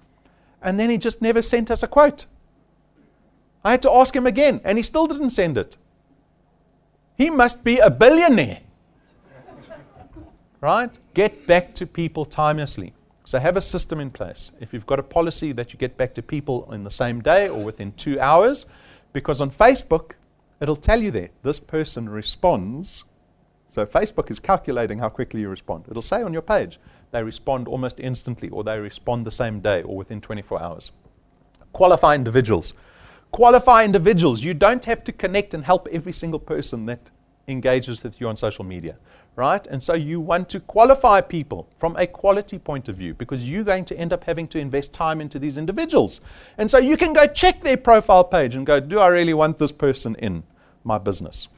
[0.62, 2.26] And then he just never sent us a quote.
[3.64, 5.76] I had to ask him again, and he still didn't send it.
[7.16, 8.60] He must be a billionaire.
[10.60, 10.90] right?
[11.14, 12.92] Get back to people timelessly.
[13.24, 14.52] So have a system in place.
[14.60, 17.48] If you've got a policy that you get back to people in the same day
[17.48, 18.66] or within two hours,
[19.14, 20.12] Because on Facebook,
[20.60, 23.04] it'll tell you there, this person responds.
[23.70, 25.84] So Facebook is calculating how quickly you respond.
[25.88, 26.78] It'll say on your page,
[27.12, 30.90] they respond almost instantly, or they respond the same day, or within 24 hours.
[31.72, 32.74] Qualify individuals.
[33.34, 34.44] Qualify individuals.
[34.44, 37.10] You don't have to connect and help every single person that
[37.48, 38.96] engages with you on social media,
[39.34, 39.66] right?
[39.66, 43.64] And so you want to qualify people from a quality point of view because you're
[43.64, 46.20] going to end up having to invest time into these individuals.
[46.58, 49.58] And so you can go check their profile page and go, do I really want
[49.58, 50.44] this person in
[50.84, 51.48] my business?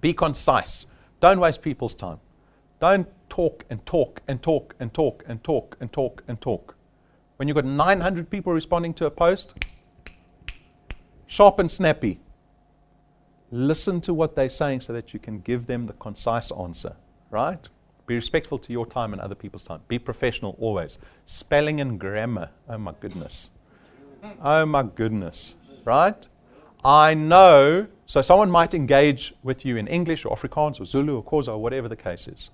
[0.00, 0.86] Be concise.
[1.20, 2.18] Don't waste people's time.
[2.80, 6.76] Don't talk and talk and talk and talk and talk and talk and talk.
[7.36, 9.52] When you've got 900 people responding to a post,
[11.32, 12.20] sharp and snappy.
[13.50, 16.94] Listen to what they're saying so that you can give them the concise answer,
[17.30, 17.66] right?
[18.06, 19.80] Be respectful to your time and other people's time.
[19.88, 20.98] Be professional always.
[21.24, 22.50] Spelling and grammar.
[22.68, 23.48] Oh my goodness.
[24.42, 25.54] Oh my goodness.
[25.86, 26.28] Right?
[26.84, 27.86] I know.
[28.06, 31.58] So someone might engage with you in English or Afrikaans or Zulu or Xhosa or
[31.58, 32.50] whatever the case is.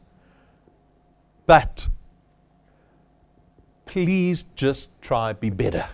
[1.46, 1.88] But
[3.86, 5.88] please just try be better.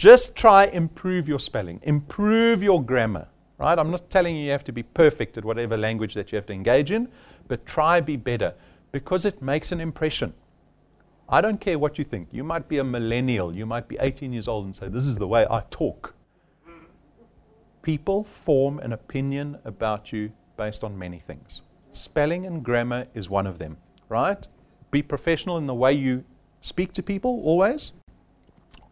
[0.00, 3.28] Just try improve your spelling, improve your grammar
[3.60, 3.78] right?
[3.78, 6.46] I'm not telling you you have to be perfect at whatever language that you have
[6.46, 7.08] to engage in,
[7.46, 8.54] but try be better
[8.90, 10.32] because it makes an impression.
[11.28, 12.28] I don't care what you think.
[12.32, 15.16] You might be a millennial, you might be 18 years old and say, This is
[15.16, 16.14] the way I talk.
[17.82, 21.62] People form an opinion about you based on many things.
[21.92, 23.76] Spelling and grammar is one of them,
[24.08, 24.46] right?
[24.90, 26.24] Be professional in the way you
[26.62, 27.92] speak to people always.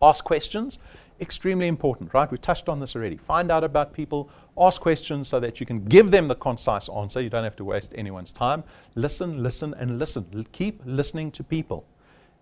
[0.01, 0.79] Ask questions
[1.21, 2.31] extremely important, right?
[2.31, 3.17] We touched on this already.
[3.17, 7.21] Find out about people, ask questions so that you can give them the concise answer.
[7.21, 8.65] You don't have to waste anyone's time.
[8.95, 10.47] Listen, listen, and listen.
[10.53, 11.85] Keep listening to people.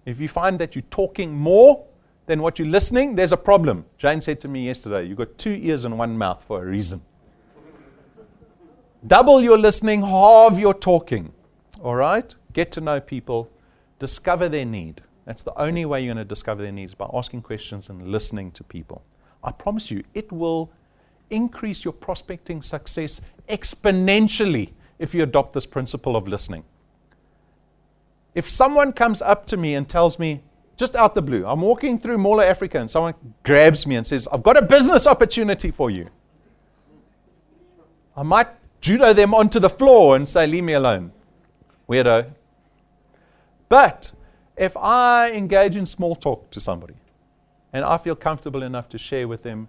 [0.05, 1.85] If you find that you're talking more
[2.27, 3.85] than what you're listening, there's a problem.
[3.99, 7.03] Jane said to me yesterday, You've got two ears and one mouth for a reason.
[9.07, 11.33] Double your listening, halve your talking.
[11.83, 12.35] All right?
[12.53, 13.51] Get to know people,
[13.99, 15.03] discover their need.
[15.27, 18.53] That's the only way you're going to discover their needs by asking questions and listening
[18.53, 19.03] to people.
[19.43, 20.71] I promise you, it will
[21.31, 26.65] increase your prospecting success exponentially if you adopt this principle of listening.
[28.35, 30.43] If someone comes up to me and tells me,
[30.77, 34.29] just out the blue, I'm walking through Mall Africa and someone grabs me and says,
[34.31, 36.09] I've got a business opportunity for you.
[38.17, 38.49] I might
[38.81, 41.12] judo them onto the floor and say, Leave me alone.
[41.89, 42.31] Weirdo.
[43.69, 44.12] But
[44.57, 46.95] if I engage in small talk to somebody
[47.73, 49.69] and I feel comfortable enough to share with them,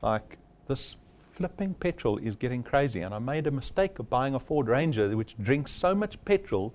[0.00, 0.96] like, this
[1.32, 5.16] flipping petrol is getting crazy, and I made a mistake of buying a Ford Ranger
[5.16, 6.74] which drinks so much petrol.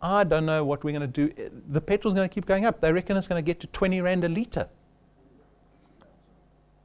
[0.00, 1.32] I don't know what we're going to do.
[1.42, 2.80] Eh, the petrol's going to keep going up.
[2.80, 4.68] They reckon it's going to get to 20 Rand a litre.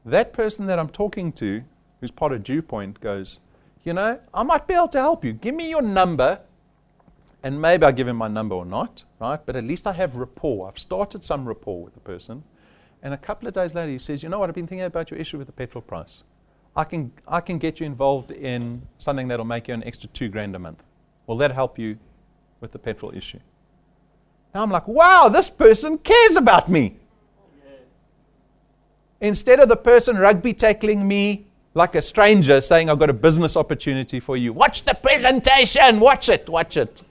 [0.06, 1.64] That person that I'm talking to,
[2.00, 3.40] who's part of Dew Point, goes,
[3.84, 5.34] You know, I might be able to help you.
[5.34, 6.40] Give me your number,
[7.44, 9.40] and maybe I give him my number or not, right?
[9.46, 10.68] But at least I have rapport.
[10.68, 12.44] I've started some rapport with the person.
[13.02, 14.50] And a couple of days later, he says, You know what?
[14.50, 16.24] I've been thinking about your issue with the petrol price.
[16.76, 20.28] I can, I can get you involved in something that'll make you an extra two
[20.30, 20.84] grand a month.
[21.28, 21.98] Will that help you
[22.60, 23.40] with the petrol issue?
[24.54, 26.98] Now I'm like, wow, this person cares about me.
[29.22, 33.56] Instead of the person rugby tackling me like a stranger saying, I've got a business
[33.58, 37.02] opportunity for you, watch the presentation, watch it, watch it.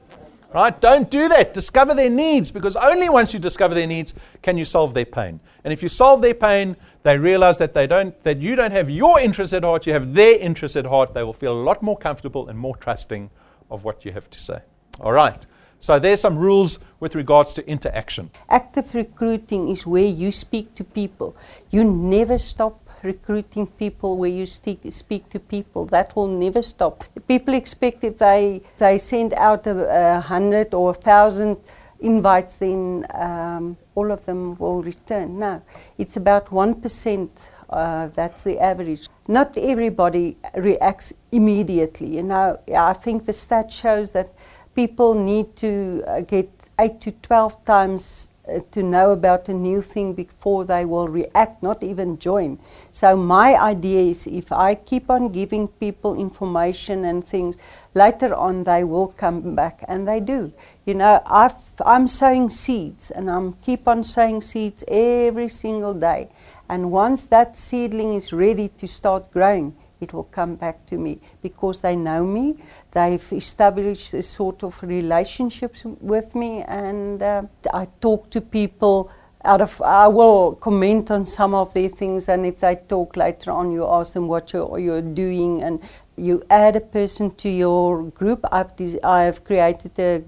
[0.53, 0.81] Right?
[0.81, 1.53] Don't do that.
[1.53, 5.41] Discover their needs because only once you discover their needs can you solve their pain.
[5.63, 8.89] And if you solve their pain, they realize that they don't that you don't have
[8.89, 11.13] your interest at heart, you have their interest at heart.
[11.13, 13.31] They will feel a lot more comfortable and more trusting
[13.71, 14.61] of what you have to say.
[15.01, 15.45] All right.
[15.81, 18.31] So there's some rules with regards to interaction.
[18.49, 21.37] Active recruiting is where you speak to people.
[21.71, 25.87] You never stop recruiting people where you speak, speak to people.
[25.87, 27.05] That will never stop.
[27.27, 31.57] People expect if they, they send out a, a hundred or a thousand
[32.01, 35.39] invites, then um, all of them will return.
[35.39, 35.63] No,
[35.97, 37.29] it's about 1%.
[37.71, 39.09] Uh, that's the average.
[39.27, 42.17] Not everybody reacts immediately.
[42.17, 44.33] You know, I think the stat shows that
[44.75, 48.31] people need to uh, get 8 to 12 times
[48.71, 52.59] to know about a new thing before they will react, not even join.
[52.93, 57.57] So, my idea is if I keep on giving people information and things,
[57.95, 60.53] later on they will come back, and they do.
[60.85, 61.53] You know, i
[61.85, 66.29] am sowing seeds, and I'm keep on sowing seeds every single day.
[66.69, 71.21] And once that seedling is ready to start growing, it will come back to me
[71.43, 72.57] because they know me.
[72.91, 79.11] They've established a sort of relationships with me, and uh, I talk to people
[79.45, 83.53] out of I will comment on some of their things, and if they talk later
[83.53, 85.81] on, you ask them what you're, you're doing, and
[86.17, 88.45] you add a person to your group.
[88.53, 88.73] I've
[89.05, 90.25] I've created a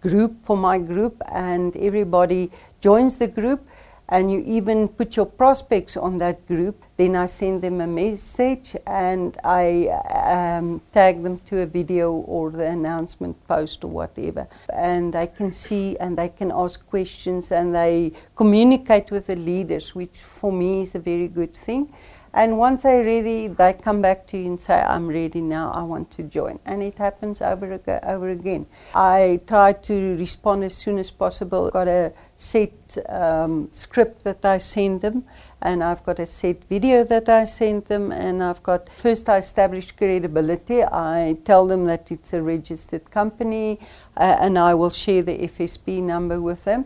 [0.00, 2.50] group for my group, and everybody
[2.80, 3.66] joins the group
[4.08, 8.74] and you even put your prospects on that group, then I send them a message
[8.86, 14.48] and I um, tag them to a video or the announcement post or whatever.
[14.72, 19.94] And they can see and they can ask questions and they communicate with the leaders,
[19.94, 21.92] which for me is a very good thing.
[22.34, 25.82] And once they're ready, they come back to you and say, I'm ready now, I
[25.82, 26.58] want to join.
[26.66, 28.66] And it happens over, ag- over again.
[28.94, 31.70] I try to respond as soon as possible.
[31.70, 35.24] Got a set um, script that I send them,
[35.60, 39.38] and I've got a set video that I send them, and I've got first I
[39.38, 40.84] establish credibility.
[40.84, 43.80] I tell them that it's a registered company,
[44.16, 46.84] uh, and I will share the FSP number with them.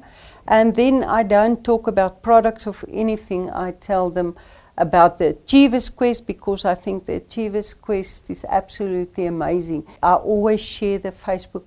[0.48, 3.50] And then I don't talk about products of anything.
[3.50, 4.34] I tell them
[4.76, 9.86] about the Achievers Quest because I think the Achievers Quest is absolutely amazing.
[10.02, 11.64] I always share the Facebook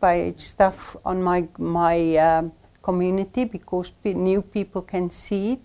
[0.00, 5.60] page stuff on my my um, community because pe- new people can see it.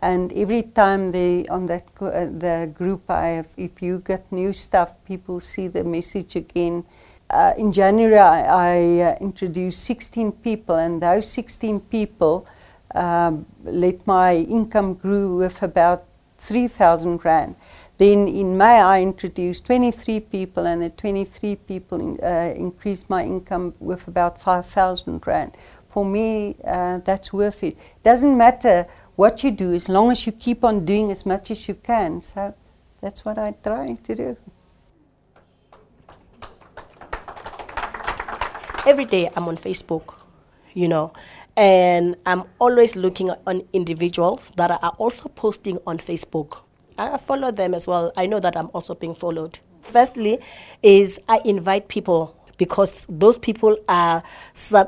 [0.00, 4.52] And every time they on that uh, the group I have, if you get new
[4.52, 6.84] stuff, people see the message again.
[7.30, 12.46] Uh, in January, I, I uh, introduced 16 people, and those 16 people
[12.94, 16.07] um, let my income grew with about
[16.38, 17.56] 3,000 rand.
[17.98, 23.24] Then in May, I introduced 23 people, and the 23 people in, uh, increased my
[23.24, 25.56] income with about 5,000 rand.
[25.90, 27.76] For me, uh, that's worth it.
[28.02, 31.66] Doesn't matter what you do as long as you keep on doing as much as
[31.66, 32.20] you can.
[32.20, 32.54] So
[33.00, 34.36] that's what I try to do.
[38.88, 40.14] every day I'm on Facebook,
[40.72, 41.12] you know,
[41.58, 46.58] and I'm always looking on individuals that are also posting on Facebook.
[46.96, 48.12] I follow them as well.
[48.16, 49.58] I know that I'm also being followed.
[49.80, 50.38] Firstly,
[50.84, 54.22] is I invite people because those people are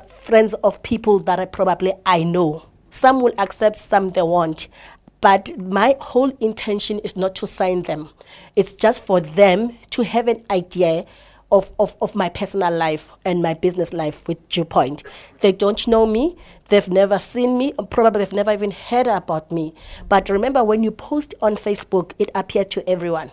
[0.09, 2.66] friends of people that I probably I know.
[2.90, 4.68] Some will accept, some they won't.
[5.20, 8.11] But my whole intention is not to sign them.
[8.54, 11.04] It's just for them to have an idea
[11.50, 15.02] of, of, of my personal life and my business life with Dewpoint.
[15.40, 16.36] They don't know me,
[16.68, 19.74] they've never seen me, probably they've never even heard about me.
[20.08, 23.30] But remember, when you post on Facebook, it appears to everyone.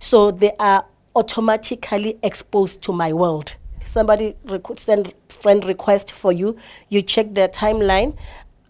[0.00, 0.84] So they are
[1.16, 3.54] automatically exposed to my world.
[3.84, 6.56] Somebody requ- send friend request for you,
[6.90, 8.16] you check their timeline.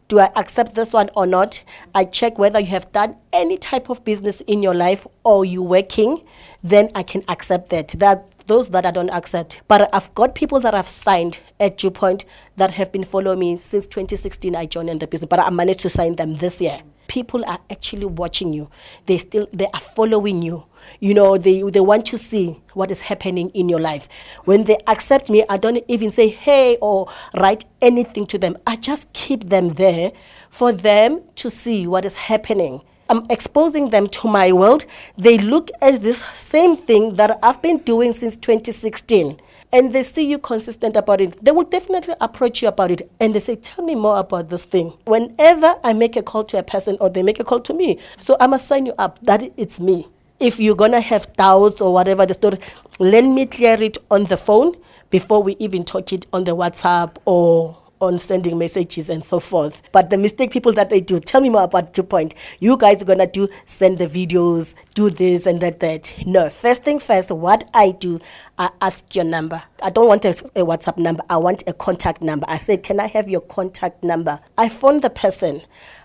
[0.09, 1.63] Do I accept this one or not?
[1.95, 5.63] I check whether you have done any type of business in your life or you
[5.63, 6.25] working,
[6.63, 7.89] then I can accept that.
[7.89, 9.61] That those that I don't accept.
[9.69, 12.25] But I've got people that I've signed at Dewpoint
[12.57, 14.57] that have been following me since 2016.
[14.57, 16.81] I joined in the business, but I managed to sign them this year.
[17.09, 18.71] People are actually watching you.
[19.05, 20.65] They still they are following you.
[21.01, 24.09] You know, they they want to see what is happening in your life.
[24.45, 28.57] When they accept me, I don't even say hey or write anything to them.
[28.67, 30.13] I just keep them there
[30.51, 32.83] for them to see what is happening.
[33.11, 34.85] I'm exposing them to my world.
[35.17, 39.41] They look at this same thing that I've been doing since 2016
[39.73, 43.35] and they see you consistent about it, they will definitely approach you about it and
[43.35, 44.95] they say, Tell me more about this thing.
[45.05, 47.99] Whenever I make a call to a person or they make a call to me,
[48.19, 50.09] so I must sign you up that it's me.
[50.41, 52.59] If you're gonna have doubts or whatever the story,
[53.01, 54.77] let me clear it on the phone
[55.11, 59.83] before we even talk it on the WhatsApp or on sending messages and so forth.
[59.91, 62.35] But the mistake people that they do, tell me more about Dewpoint.
[62.61, 66.13] You guys are gonna do send the videos, do this and that that.
[66.25, 68.21] No, first thing first, what I do,
[68.59, 69.61] I ask your number.
[69.83, 71.25] I don't want a, a WhatsApp number.
[71.29, 72.47] I want a contact number.
[72.49, 74.39] I say, can I have your contact number?
[74.57, 75.63] I phone the person.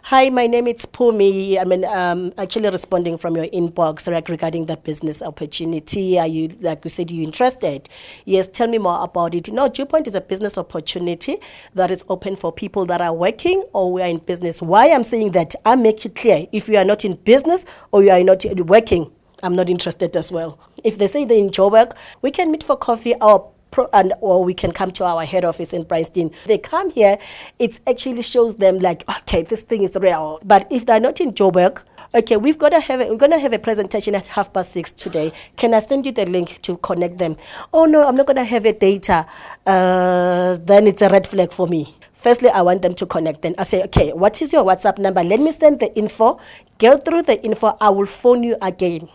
[0.07, 1.57] Hi, my name is Pumi.
[1.57, 6.19] I mean, um, actually responding from your inbox regarding that business opportunity.
[6.19, 7.87] Are you, like you said, you interested?
[8.25, 9.49] Yes, tell me more about it.
[9.53, 11.37] No, Dewpoint is a business opportunity
[11.75, 14.61] that is open for people that are working or we are in business.
[14.61, 16.47] Why I'm saying that, I make it clear.
[16.51, 19.09] If you are not in business or you are not working,
[19.41, 20.59] I'm not interested as well.
[20.83, 24.43] If they say they enjoy work, we can meet for coffee or pro- and or
[24.45, 26.31] we can come to our head office in Bryanston.
[26.45, 27.17] They come here,
[27.59, 30.39] it actually shows them like, okay, this thing is real.
[30.45, 31.81] But if they're not in Joburg,
[32.13, 34.91] okay, we've got to have a, we're gonna have a presentation at half past six
[34.91, 35.33] today.
[35.57, 37.35] Can I send you the link to connect them?
[37.73, 39.25] Oh no, I'm not gonna have a data.
[39.65, 41.97] Uh, then it's a red flag for me.
[42.13, 43.41] Firstly, I want them to connect.
[43.41, 45.23] Then I say, okay, what is your WhatsApp number?
[45.23, 46.39] Let me send the info.
[46.77, 47.75] Go through the info.
[47.81, 49.09] I will phone you again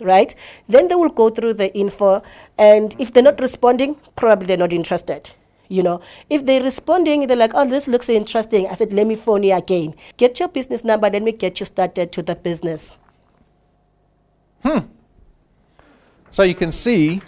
[0.00, 0.34] right?
[0.68, 2.22] Then they will go through the info,
[2.58, 5.30] and if they're not responding, probably they're not interested.
[5.68, 8.66] You know, if they're responding, they're like, oh, this looks interesting.
[8.66, 9.94] I said, let me phone you again.
[10.16, 12.96] Get your business number, let me get you started to the business.
[14.64, 14.80] Hmm.
[16.32, 17.22] So you can see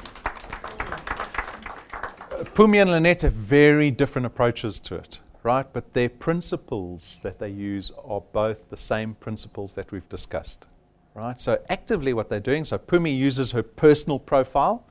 [2.55, 5.67] Pumi and Lynette have very different approaches to it, right?
[5.73, 10.67] But their principles that they use are both the same principles that we've discussed,
[11.15, 11.41] right?
[11.41, 14.85] So actively what they're doing, so Pumi uses her personal profile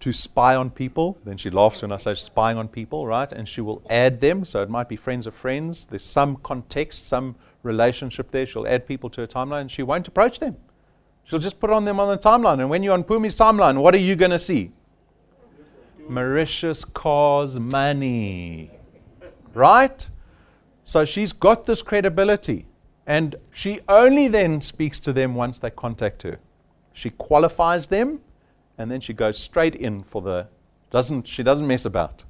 [0.00, 1.18] to spy on people.
[1.24, 3.30] Then she laughs when I say spying on people, right?
[3.30, 4.44] And she will add them.
[4.44, 5.84] So it might be friends of friends.
[5.84, 8.46] There's some context, some relationship there.
[8.46, 9.68] She'll add people to her timeline.
[9.68, 10.56] She won't approach them.
[11.24, 12.60] She'll just put on them on the timeline.
[12.60, 14.72] And when you're on Pumi's timeline, what are you going to see?
[16.08, 18.70] Mauritius cause money.
[19.54, 20.08] Right?
[20.84, 22.66] So she's got this credibility.
[23.06, 26.38] And she only then speaks to them once they contact her.
[26.92, 28.20] She qualifies them
[28.78, 30.48] and then she goes straight in for the
[30.90, 32.24] doesn't she doesn't mess about.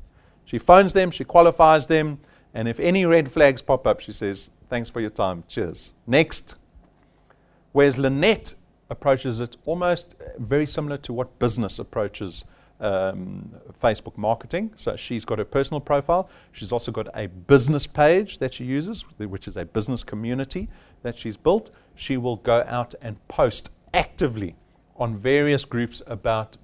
[0.44, 2.18] She phones them, she qualifies them,
[2.52, 5.44] and if any red flags pop up, she says, Thanks for your time.
[5.48, 5.94] Cheers.
[6.06, 6.56] Next.
[7.72, 8.54] Whereas Lynette
[8.88, 12.44] approaches it almost very similar to what business approaches
[12.80, 14.72] um, Facebook marketing.
[14.76, 16.28] So she's got her personal profile.
[16.52, 20.68] She's also got a business page that she uses, which is a business community
[21.02, 21.70] that she's built.
[21.94, 24.54] She will go out and post actively
[24.96, 26.56] on various groups about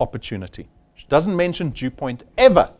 [0.00, 0.68] opportunity.
[0.94, 2.70] She doesn't mention Dew Point ever,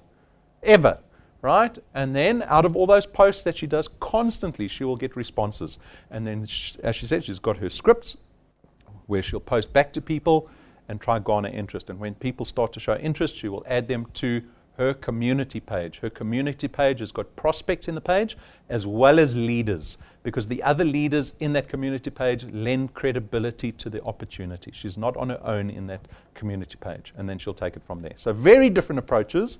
[0.62, 0.98] ever,
[1.40, 1.76] right?
[1.94, 5.78] And then out of all those posts that she does constantly, she will get responses.
[6.10, 8.16] And then, sh as she said, she's got her scripts
[9.06, 10.48] where she'll post back to people
[10.92, 11.88] and try garner interest.
[11.88, 14.42] And when people start to show interest, she will add them to
[14.76, 16.00] her community page.
[16.00, 18.36] Her community page has got prospects in the page
[18.68, 23.88] as well as leaders because the other leaders in that community page lend credibility to
[23.88, 24.70] the opportunity.
[24.74, 28.02] She's not on her own in that community page, and then she'll take it from
[28.02, 28.14] there.
[28.16, 29.58] So, very different approaches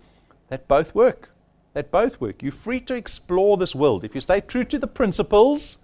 [0.49, 1.31] that both work.
[1.73, 2.43] That both work.
[2.43, 4.05] You're free to explore this world.
[4.05, 5.79] If you stay true to the principles,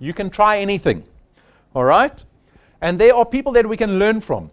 [0.00, 1.04] you can try anything.
[1.74, 2.24] All right?
[2.80, 4.50] And there are people that we can learn from.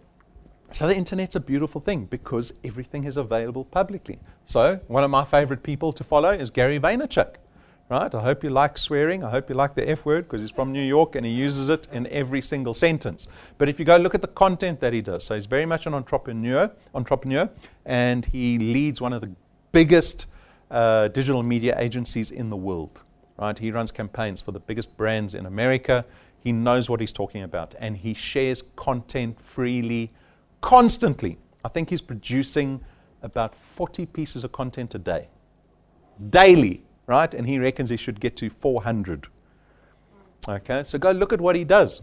[0.76, 4.18] So the internet's a beautiful thing because everything is available publicly.
[4.44, 7.36] So one of my favorite people to follow is Gary Vaynerchuk.
[7.88, 8.14] Right?
[8.14, 9.24] I hope you like swearing.
[9.24, 11.70] I hope you like the F word because he's from New York and he uses
[11.70, 13.26] it in every single sentence.
[13.56, 15.86] But if you go look at the content that he does, so he's very much
[15.86, 17.48] an entrepreneur, entrepreneur,
[17.86, 19.30] and he leads one of the
[19.72, 20.26] biggest
[20.70, 23.00] uh, digital media agencies in the world.
[23.38, 23.58] Right?
[23.58, 26.04] He runs campaigns for the biggest brands in America.
[26.40, 30.12] He knows what he's talking about, and he shares content freely
[30.60, 31.38] constantly.
[31.64, 32.80] I think he's producing
[33.22, 35.28] about 40 pieces of content a day,
[36.30, 37.32] daily, right?
[37.34, 39.26] And he reckons he should get to 400.
[40.48, 42.02] Okay, so go look at what he does.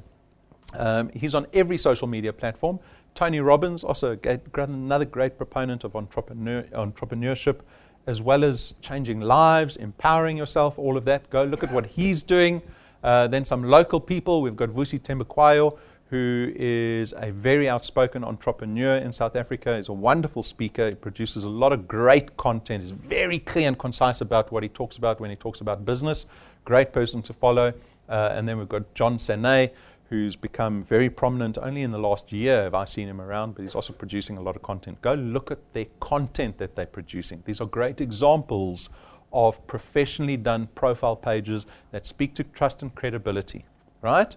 [0.75, 2.79] Um, he's on every social media platform.
[3.15, 4.17] Tony Robbins, also
[4.55, 7.59] another great proponent of entrepreneur, entrepreneurship,
[8.07, 11.29] as well as changing lives, empowering yourself, all of that.
[11.29, 12.61] Go look at what he's doing.
[13.03, 14.41] Uh, then some local people.
[14.41, 15.77] We've got Vusi Thembekwayo,
[16.13, 19.77] who is a very outspoken entrepreneur in South Africa.
[19.77, 20.89] He's a wonderful speaker.
[20.89, 22.83] He produces a lot of great content.
[22.83, 26.27] He's very clear and concise about what he talks about when he talks about business.
[26.65, 27.73] Great person to follow.
[28.07, 29.71] Uh, and then we've got John Sene,
[30.09, 33.63] who's become very prominent only in the last year have I seen him around, but
[33.63, 35.01] he's also producing a lot of content.
[35.01, 37.41] Go look at their content that they're producing.
[37.43, 38.91] These are great examples
[39.31, 43.65] of professionally done profile pages that speak to trust and credibility,
[44.03, 44.35] right?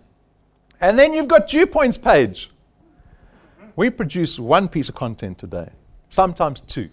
[0.81, 2.51] And then you've got Dew Point's page.
[3.77, 5.70] We produce one piece of content today,
[6.09, 6.91] sometimes two.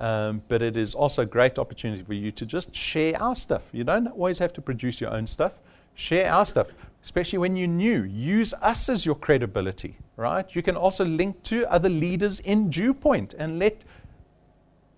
[0.00, 3.68] Um, but it is also a great opportunity for you to just share our stuff.
[3.72, 5.52] You don't always have to produce your own stuff.
[5.94, 6.68] Share our stuff,
[7.02, 8.04] especially when you're new.
[8.04, 10.46] Use us as your credibility, right?
[10.54, 13.84] You can also link to other leaders in Dew Point and let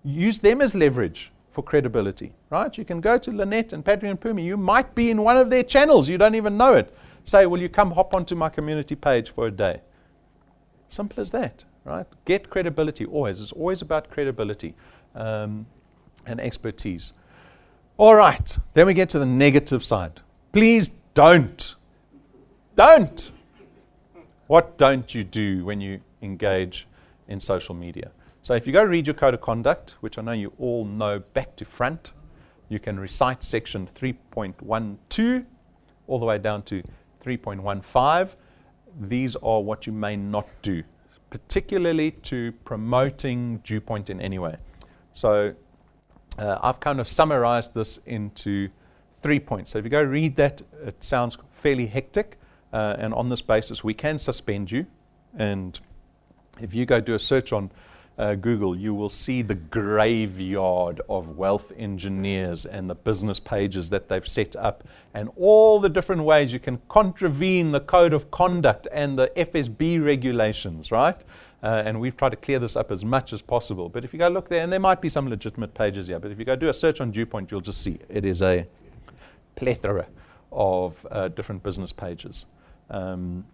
[0.03, 2.75] use them as leverage for credibility, right?
[2.77, 4.45] You can go to Lynette and Patrick and Pumi.
[4.45, 6.07] You might be in one of their channels.
[6.07, 9.47] You don't even know it say, Will you come hop onto my community page for
[9.47, 9.81] a day?
[10.89, 12.05] Simple as that, right?
[12.25, 13.41] Get credibility always.
[13.41, 14.75] It's always about credibility
[15.15, 15.65] um,
[16.25, 17.13] and expertise.
[17.97, 20.21] All right, then we get to the negative side.
[20.51, 21.75] Please don't.
[22.75, 23.31] Don't.
[24.47, 26.87] What don't you do when you engage
[27.27, 28.11] in social media?
[28.41, 31.19] So if you go read your code of conduct, which I know you all know
[31.19, 32.11] back to front,
[32.67, 35.45] you can recite section 3.12
[36.07, 36.83] all the way down to
[37.23, 38.29] 3.15,
[39.01, 40.83] these are what you may not do,
[41.29, 44.57] particularly to promoting Dew Point in any way.
[45.13, 45.53] So
[46.37, 48.69] uh, I've kind of summarized this into
[49.21, 49.71] three points.
[49.71, 52.37] So if you go read that, it sounds fairly hectic.
[52.71, 54.85] Uh, and on this basis, we can suspend you.
[55.37, 55.79] And
[56.59, 57.71] if you go do a search on
[58.17, 64.07] uh, Google, you will see the graveyard of wealth engineers and the business pages that
[64.07, 64.83] they've set up,
[65.13, 70.03] and all the different ways you can contravene the code of conduct and the FSB
[70.03, 71.23] regulations, right?
[71.63, 73.89] Uh, and we've tried to clear this up as much as possible.
[73.89, 76.29] But if you go look there, and there might be some legitimate pages here, but
[76.29, 78.67] if you go do a search on Dewpoint, you'll just see it is a
[79.55, 80.05] plethora
[80.51, 82.45] of uh, different business pages.
[82.89, 83.45] Um,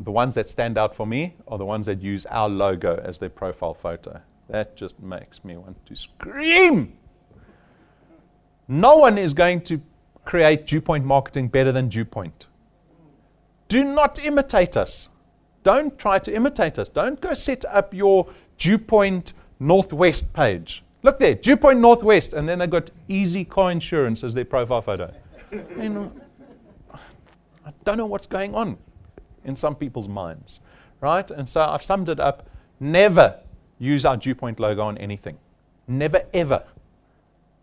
[0.00, 3.18] the ones that stand out for me are the ones that use our logo as
[3.18, 4.20] their profile photo.
[4.48, 6.98] That just makes me want to scream.
[8.66, 9.80] No one is going to
[10.24, 12.46] create Dewpoint marketing better than Dewpoint.
[13.68, 15.08] Do not imitate us.
[15.62, 16.88] Don't try to imitate us.
[16.88, 18.28] Don't go set up your
[18.58, 20.82] Dewpoint Northwest page.
[21.02, 25.12] Look there, Dewpoint Northwest, and then they've got Easy Car Insurance as their profile photo.
[25.76, 26.12] know,
[26.92, 26.96] uh,
[27.66, 28.78] I don't know what's going on
[29.44, 30.60] in some people's minds,
[31.00, 31.30] right?
[31.30, 32.48] And so I've summed it up
[32.80, 33.40] never
[33.78, 35.38] use our Dewpoint logo on anything.
[35.86, 36.64] Never, ever.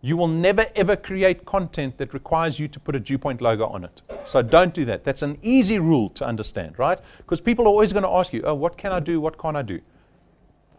[0.02, 3.84] You will never, ever create content that requires you to put a Dewpoint logo on
[3.84, 4.02] it.
[4.26, 5.04] So don't do that.
[5.04, 7.00] That's an easy rule to understand, right?
[7.18, 9.22] Because people are always going to ask you, oh, what can I do?
[9.22, 9.80] What can't I do?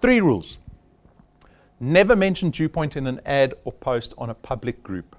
[0.00, 0.59] Three rules.
[1.78, 5.16] Never mention Dewpoint in an ad or post on a public group.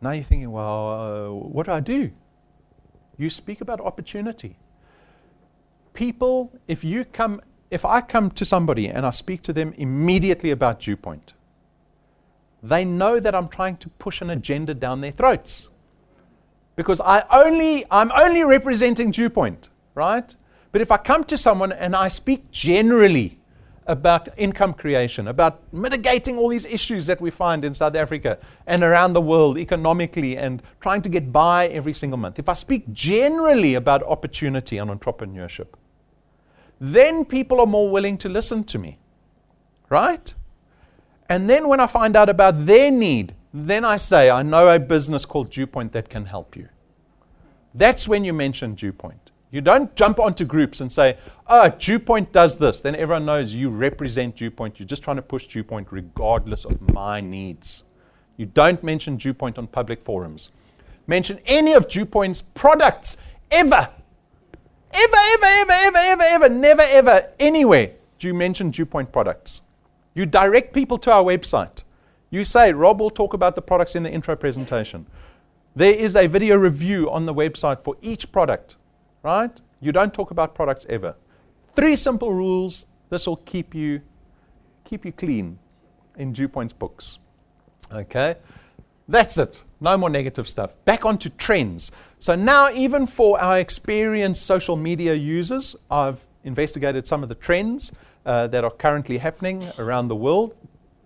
[0.00, 2.10] Now you're thinking, well, uh, what do I do?
[3.18, 4.56] You speak about opportunity.
[5.92, 10.52] People, if you come, if I come to somebody and I speak to them immediately
[10.52, 11.34] about Dewpoint,
[12.62, 15.68] they know that I'm trying to push an agenda down their throats.
[16.76, 20.34] Because I only, I'm only representing Dewpoint, right?
[20.70, 23.37] But if I come to someone and I speak generally
[23.88, 28.84] about income creation, about mitigating all these issues that we find in South Africa and
[28.84, 32.38] around the world economically and trying to get by every single month.
[32.38, 35.68] If I speak generally about opportunity and entrepreneurship,
[36.78, 38.98] then people are more willing to listen to me.
[39.88, 40.34] Right?
[41.30, 44.78] And then when I find out about their need, then I say, I know a
[44.78, 46.68] business called Dewpoint that can help you.
[47.74, 49.27] That's when you mention Dewpoint.
[49.50, 52.80] You don't jump onto groups and say, oh, Dewpoint does this.
[52.82, 54.78] Then everyone knows you represent Dewpoint.
[54.78, 57.84] You're just trying to push Dewpoint regardless of my needs.
[58.36, 60.50] You don't mention Dewpoint on public forums.
[61.06, 63.16] Mention any of Dewpoint's products
[63.50, 63.88] ever.
[64.92, 69.62] Ever, ever, ever, ever, ever, ever, never, ever, anywhere do you mention Dewpoint products.
[70.14, 71.84] You direct people to our website.
[72.30, 75.06] You say, Rob will talk about the products in the intro presentation.
[75.74, 78.76] There is a video review on the website for each product
[79.22, 79.60] right?
[79.80, 81.14] You don't talk about products ever.
[81.74, 82.86] Three simple rules.
[83.10, 84.00] This will keep you
[84.84, 85.58] keep you clean
[86.16, 87.18] in Dewpoint's books.
[87.92, 88.36] Okay?
[89.06, 89.62] That's it.
[89.80, 90.74] No more negative stuff.
[90.84, 91.92] Back onto trends.
[92.18, 97.92] So now, even for our experienced social media users, I've investigated some of the trends
[98.26, 100.54] uh, that are currently happening around the world,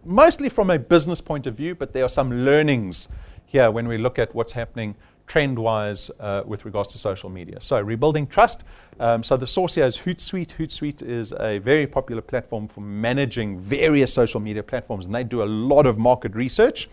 [0.05, 3.09] mostly from a business point of view, but there are some learnings
[3.47, 4.95] here when we look at what's happening
[5.27, 7.61] trend wise uh, with regards to social media.
[7.61, 8.65] So, rebuilding trust.
[9.01, 10.55] Um, so, the source here is Hootsuite.
[10.57, 15.43] Hootsuite is a very popular platform for managing various social media platforms, and they do
[15.43, 16.89] a lot of market research.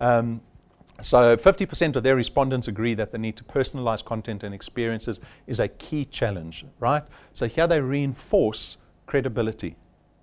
[0.00, 0.40] Um,
[1.02, 5.60] so, 50% of their respondents agree that the need to personalize content and experiences is
[5.60, 7.04] a key challenge, right?
[7.32, 9.76] So, here they reinforce credibility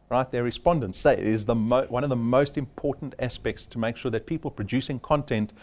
[0.09, 0.31] right?
[0.31, 3.97] Their respondents say it is the mo- one of the most important aspects to make
[3.97, 5.53] sure that people producing content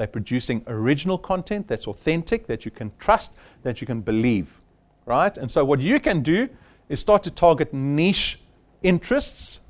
[0.00, 3.32] they're producing original content that's authentic, that you can trust,
[3.64, 4.58] that you can believe,
[5.04, 5.36] right?
[5.36, 6.48] And so, what you can do
[6.88, 8.40] is start to target niche
[8.82, 9.60] interests,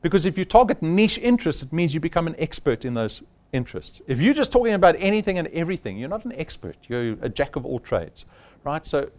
[0.00, 3.22] because if you target niche interests, it means you become an expert in those
[3.52, 4.00] interests.
[4.06, 7.56] If you're just talking about anything and everything, you're not an expert, you're a jack
[7.56, 8.24] of all trades,
[8.62, 8.86] right?
[8.86, 9.10] So,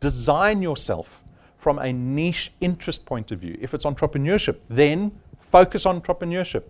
[0.00, 1.22] design yourself
[1.58, 3.58] from a niche interest point of view.
[3.60, 5.12] If it's entrepreneurship, then
[5.52, 6.62] focus on entrepreneurship,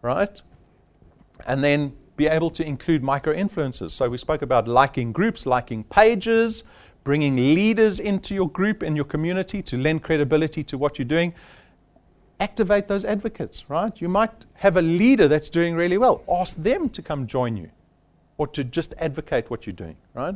[0.00, 0.40] right?
[1.44, 3.92] And then be able to include micro influencers.
[3.92, 6.64] So we spoke about liking groups, liking pages,
[7.04, 11.32] bringing leaders into your group and your community to lend credibility to what you're doing.
[12.40, 13.98] Activate those advocates, right?
[14.00, 16.22] You might have a leader that's doing really well.
[16.30, 17.70] Ask them to come join you
[18.36, 20.34] or to just advocate what you're doing, right?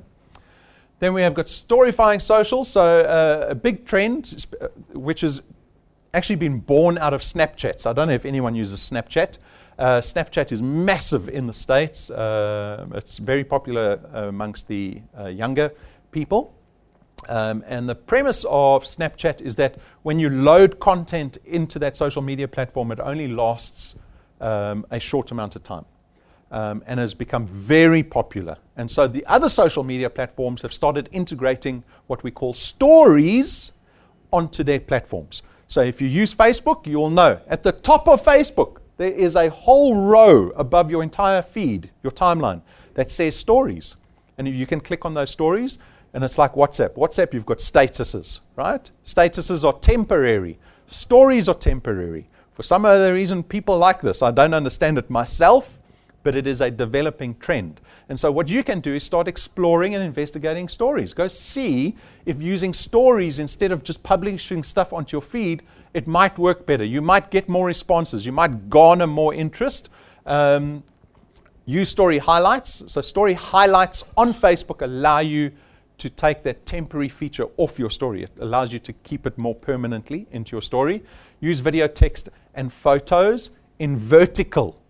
[1.01, 5.43] Then we have got storifying social, so uh, a big trend uh, which has
[6.15, 7.81] actually been born out of Snapchat.
[7.81, 9.39] So I don't know if anyone uses Snapchat.
[9.79, 12.11] Uh, Snapchat is massive in the States.
[12.11, 15.73] Uh, it's very popular amongst the uh, younger
[16.11, 16.55] people.
[17.29, 22.21] Um, and the premise of Snapchat is that when you load content into that social
[22.21, 23.97] media platform, it only lasts
[24.41, 25.85] um, a short amount of time.
[26.51, 28.59] Um, and has become very popular.
[28.77, 33.73] And so the other social media platforms have started integrating what we call stories
[34.31, 35.43] onto their platforms.
[35.69, 39.51] So if you use Facebook, you'll know at the top of Facebook, there is a
[39.51, 42.63] whole row above your entire feed, your timeline,
[42.95, 43.97] that says stories.
[44.39, 45.79] And you can click on those stories,
[46.15, 46.95] and it's like WhatsApp.
[46.95, 48.89] WhatsApp, you've got statuses, right?
[49.05, 52.29] Statuses are temporary, stories are temporary.
[52.55, 54.23] For some other reason, people like this.
[54.23, 55.79] I don't understand it myself,
[56.23, 57.81] but it is a developing trend.
[58.09, 61.13] And so, what you can do is start exploring and investigating stories.
[61.13, 65.63] Go see if using stories instead of just publishing stuff onto your feed,
[65.95, 66.85] it might work better.
[66.85, 68.25] You might get more responses.
[68.25, 69.89] You might garner more interest.
[70.27, 70.83] Um,
[71.67, 72.83] use story highlights.
[72.87, 75.53] So, story highlights on Facebook allow you
[75.99, 78.25] to take that temporary feature off your story.
[78.25, 81.03] It allows you to keep it more permanently into your story.
[81.41, 84.81] Use video, text, and photos in vertical.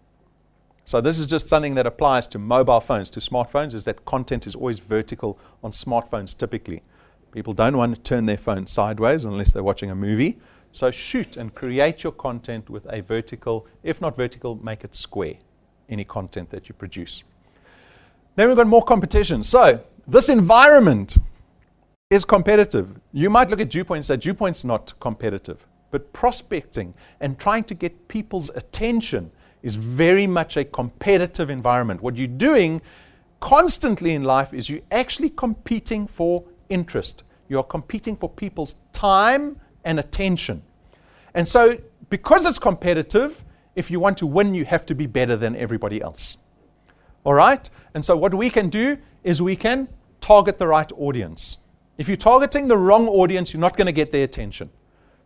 [0.84, 4.46] So this is just something that applies to mobile phones, to smartphones, is that content
[4.46, 6.82] is always vertical on smartphones typically.
[7.30, 10.38] People don't want to turn their phone sideways unless they're watching a movie.
[10.72, 15.34] So shoot and create your content with a vertical, if not vertical, make it square,
[15.88, 17.24] any content that you produce.
[18.36, 19.44] Then we've got more competition.
[19.44, 21.18] So this environment
[22.10, 22.88] is competitive.
[23.12, 25.66] You might look at Dewpoint and say Dewpoint's not competitive.
[25.90, 29.30] But prospecting and trying to get people's attention
[29.62, 32.02] is very much a competitive environment.
[32.02, 32.80] What you're doing
[33.40, 37.24] constantly in life is you're actually competing for interest.
[37.48, 40.62] You're competing for people's time and attention.
[41.34, 41.78] And so,
[42.08, 46.00] because it's competitive, if you want to win, you have to be better than everybody
[46.00, 46.36] else.
[47.24, 47.68] All right?
[47.94, 49.88] And so, what we can do is we can
[50.20, 51.56] target the right audience.
[51.98, 54.70] If you're targeting the wrong audience, you're not going to get their attention.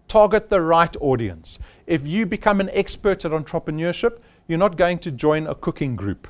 [0.09, 1.59] Target the right audience.
[1.87, 6.29] If you become an expert at entrepreneurship, you're not going to join a cooking group.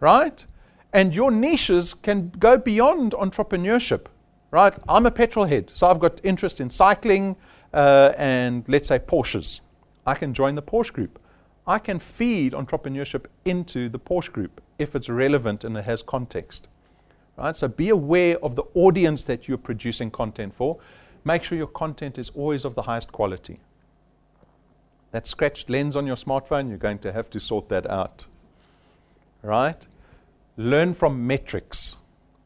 [0.00, 0.44] Right?
[0.92, 4.06] And your niches can go beyond entrepreneurship.
[4.52, 4.74] Right?
[4.86, 7.36] I'm a petrol head, so I've got interest in cycling
[7.72, 9.60] uh, and let's say Porsches.
[10.06, 11.18] I can join the Porsche group.
[11.66, 16.68] I can feed entrepreneurship into the Porsche group if it's relevant and it has context.
[17.38, 17.56] Right?
[17.56, 20.78] So be aware of the audience that you're producing content for.
[21.24, 23.58] Make sure your content is always of the highest quality.
[25.12, 28.26] That scratched lens on your smartphone, you're going to have to sort that out.
[29.42, 29.86] Right?
[30.58, 31.96] Learn from metrics.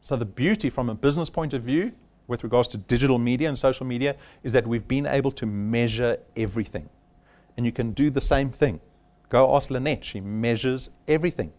[0.07, 1.91] So, the beauty from a business point of view
[2.27, 6.17] with regards to digital media and social media is that we've been able to measure
[6.37, 6.87] everything.
[7.57, 8.79] And you can do the same thing.
[9.27, 10.05] Go ask Lynette.
[10.05, 11.51] She measures everything.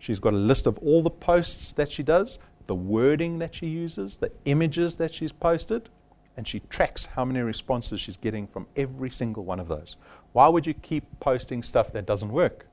[0.00, 3.68] She's got a list of all the posts that she does, the wording that she
[3.68, 5.88] uses, the images that she's posted,
[6.36, 9.96] and she tracks how many responses she's getting from every single one of those.
[10.32, 12.66] Why would you keep posting stuff that doesn't work?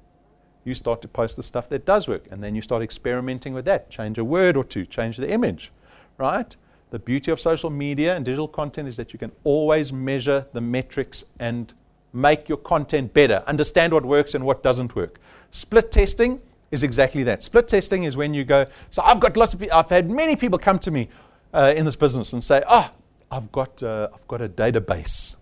[0.70, 3.65] You start to post the stuff that does work, and then you start experimenting with
[3.65, 3.89] that.
[3.89, 5.72] Change a word or two, change the image,
[6.20, 6.55] right?
[6.91, 10.61] The beauty of social media and digital content is that you can always measure the
[10.61, 11.74] metrics and
[12.13, 15.20] make your content better, understand what works and what doesn't work.
[15.49, 16.39] Split testing
[16.70, 17.41] is exactly that.
[17.41, 20.36] Split testing is when you go, so I've got lots of people, I've had many
[20.36, 21.09] people come to me
[21.51, 22.91] uh, in this business and say, oh,
[23.32, 25.36] I've got, uh, I've got a database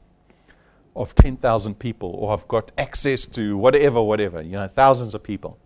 [0.98, 5.58] of 10,000 people, or I've got access to whatever, whatever, you know, thousands of people.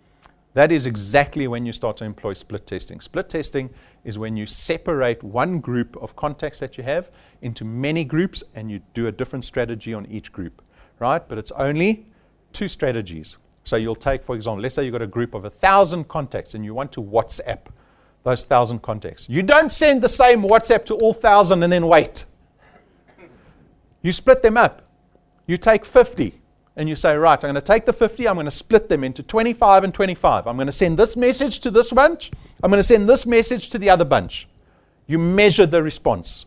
[0.54, 3.00] That is exactly when you start to employ split testing.
[3.00, 3.70] Split testing
[4.04, 7.10] is when you separate one group of contacts that you have
[7.42, 10.62] into many groups and you do a different strategy on each group,
[11.00, 11.26] right?
[11.28, 12.06] But it's only
[12.52, 13.38] two strategies.
[13.64, 16.54] So you'll take, for example, let's say you've got a group of a thousand contacts
[16.54, 17.60] and you want to WhatsApp
[18.24, 19.30] those thousand contacts.
[19.30, 22.26] You don't send the same WhatsApp to all thousand and then wait.
[24.02, 24.82] You split them up.
[25.52, 26.34] You take 50
[26.78, 29.04] and you say, right, I'm going to take the 50, I'm going to split them
[29.04, 30.47] into 25 and 25.
[30.47, 32.32] I'm going to send this message to this bunch,
[32.64, 34.47] I'm going to send this message to the other bunch.
[35.08, 36.45] You measure the response.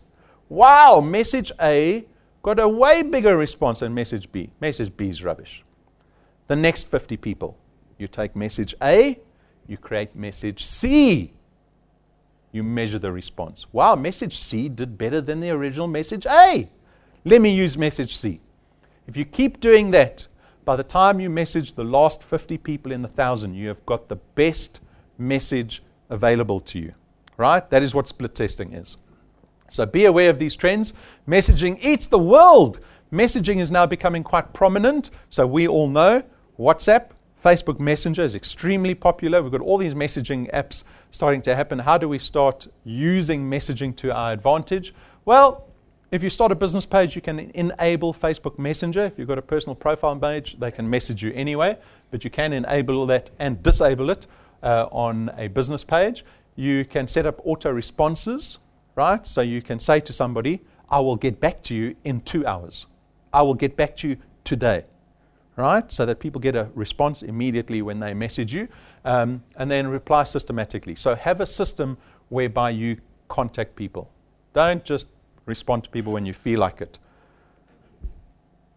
[0.49, 2.07] Wow, message A
[2.43, 4.49] got a way bigger response than message B.
[4.59, 5.63] Message B is rubbish.
[6.47, 7.59] The next 50 people,
[7.99, 9.21] you take message A,
[9.67, 11.35] you create message C.
[12.53, 13.67] You measure the response.
[13.71, 16.71] Wow, message C did better than the original message A.
[17.27, 18.41] Let me use message C.
[19.07, 20.27] If you keep doing that,
[20.65, 24.09] by the time you message the last 50 people in the thousand, you have got
[24.09, 24.81] the best
[25.19, 26.95] message available to you.
[27.37, 27.69] Right?
[27.71, 28.97] That is what split testing is.
[29.71, 30.95] So be aware of these trends.
[31.29, 32.81] Messaging eats the world.
[33.13, 35.11] Messaging is now becoming quite prominent.
[35.31, 36.23] So we all know
[36.59, 37.11] WhatsApp,
[37.45, 39.43] Facebook Messenger is extremely popular.
[39.43, 41.79] We've got all these messaging apps starting to happen.
[41.79, 44.95] How do we start using messaging to our advantage?
[45.25, 45.69] Well,
[46.15, 49.07] if you start a business page, you can enable Facebook Messenger.
[49.07, 51.77] If you've got a personal profile page, they can message you anyway,
[52.13, 54.29] but you can enable that and disable it
[54.63, 56.25] uh, on a business page.
[56.55, 58.61] You can set up auto responses,
[58.95, 59.27] right?
[59.27, 62.87] So you can say to somebody, I will get back to you in two hours.
[63.33, 64.85] I will get back to you today.
[65.57, 65.91] Right?
[65.91, 68.69] So that people get a response immediately when they message you
[69.05, 70.95] um, and then reply systematically.
[70.95, 71.97] So have a system
[72.29, 74.13] whereby you contact people.
[74.53, 75.09] Don't just
[75.47, 76.99] respond to people when you feel like it.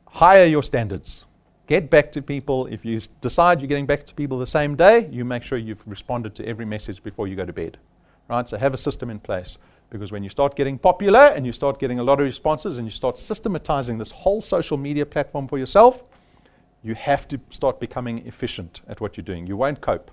[0.08, 1.26] Higher your standards.
[1.68, 2.66] Get back to people.
[2.68, 5.86] If you decide you're getting back to people the same day, you make sure you've
[5.86, 7.78] responded to every message before you go to bed.
[8.30, 8.48] Right?
[8.48, 9.58] So have a system in place.
[9.90, 12.88] Because when you start getting popular and you start getting a lot of responses and
[12.88, 16.04] you start systematizing this whole social media platform for yourself,
[16.84, 19.48] you have to start becoming efficient at what you're doing.
[19.48, 20.12] You won't cope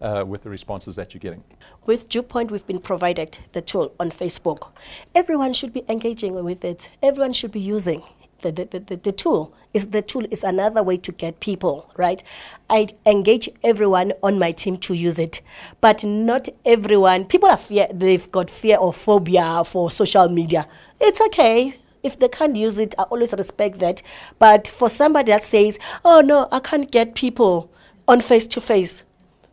[0.00, 1.44] uh, with the responses that you're getting.
[1.86, 4.70] With DewPoint, we've been provided the tool on Facebook.
[5.14, 6.88] Everyone should be engaging with it.
[7.02, 8.02] Everyone should be using
[8.42, 12.22] the, the, the, the tool is the tool is another way to get people right
[12.68, 15.40] i engage everyone on my team to use it
[15.80, 20.66] but not everyone people are fear they've got fear or phobia for social media
[21.00, 24.02] it's okay if they can't use it i always respect that
[24.38, 27.70] but for somebody that says oh no i can't get people
[28.08, 29.02] on face to face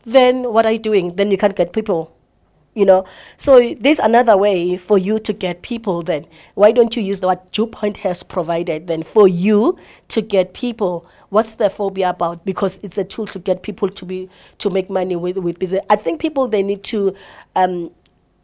[0.08, 2.18] then what are you doing then you can't get people
[2.78, 3.06] you know.
[3.38, 6.28] So there's another way for you to get people then.
[6.54, 9.78] Why don't you use what DewPoint has provided then for you
[10.10, 11.08] to get people?
[11.30, 12.46] What's the phobia about?
[12.46, 14.30] Because it's a tool to get people to be
[14.60, 15.82] to make money with with business.
[15.90, 17.16] I think people they need to
[17.56, 17.90] um,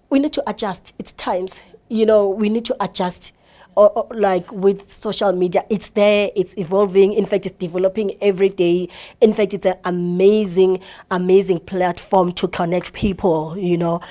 [0.10, 0.94] we need to adjust.
[0.98, 1.62] It's times.
[1.90, 3.33] You know, we need to adjust
[3.76, 7.14] or, or, like with social media, it's there, it's evolving.
[7.14, 8.90] In fact, it's developing every day.
[9.22, 10.80] In fact, it's an amazing,
[11.12, 14.02] amazing platform to connect people, you know.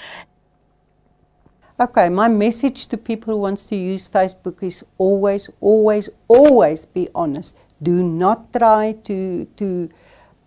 [1.81, 7.09] Okay, my message to people who wants to use Facebook is always, always, always be
[7.15, 7.57] honest.
[7.83, 9.91] Do not try to to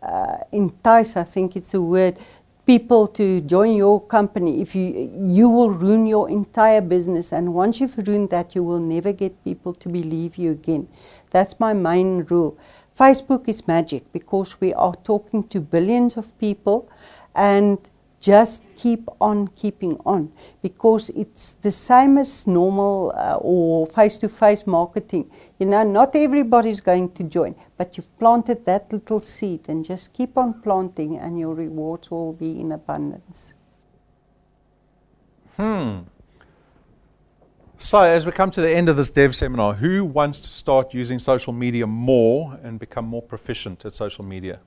[0.02, 1.18] uh, entice.
[1.18, 2.18] I think it's a word
[2.66, 7.32] people to join your company if you you will ruin your entire business.
[7.32, 10.88] And once you've ruined that you will never get people to believe you again.
[11.32, 12.58] That's my main rule.
[12.98, 16.90] Facebook is magic because we are talking to billions of people
[17.36, 17.78] and
[18.26, 20.32] just keep on keeping on
[20.64, 25.30] because it's the same as normal uh, or face to face marketing.
[25.60, 30.12] You know, not everybody's going to join, but you've planted that little seed and just
[30.12, 33.54] keep on planting, and your rewards will be in abundance.
[35.58, 36.00] Hmm.
[37.78, 40.96] So, as we come to the end of this dev seminar, who wants to start
[40.96, 44.60] using social media more and become more proficient at social media?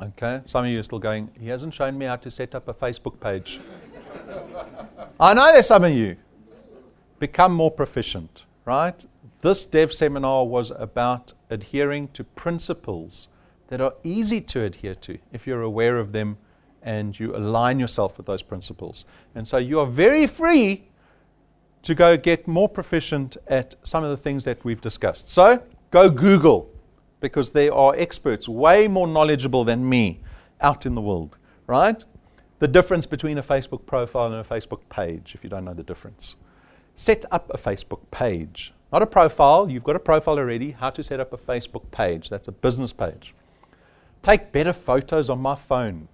[0.00, 2.68] Okay, some of you are still going, he hasn't shown me how to set up
[2.68, 3.60] a Facebook page.
[5.20, 6.16] I know there's some of you.
[7.18, 9.02] Become more proficient, right?
[9.40, 13.28] This dev seminar was about adhering to principles
[13.68, 16.36] that are easy to adhere to if you're aware of them
[16.82, 19.06] and you align yourself with those principles.
[19.34, 20.88] And so you are very free
[21.84, 25.30] to go get more proficient at some of the things that we've discussed.
[25.30, 26.70] So go Google
[27.20, 30.20] because there are experts, way more knowledgeable than me
[30.60, 32.04] out in the world, right?
[32.58, 35.82] The difference between a Facebook profile and a Facebook page, if you don't know the
[35.82, 36.36] difference.
[36.94, 39.68] Set up a Facebook page, not a profile.
[39.68, 40.70] You've got a profile already.
[40.70, 42.30] How to set up a Facebook page.
[42.30, 43.34] That's a business page.
[44.22, 46.08] Take better photos on my phone.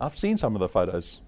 [0.00, 1.20] I've seen some of the photos.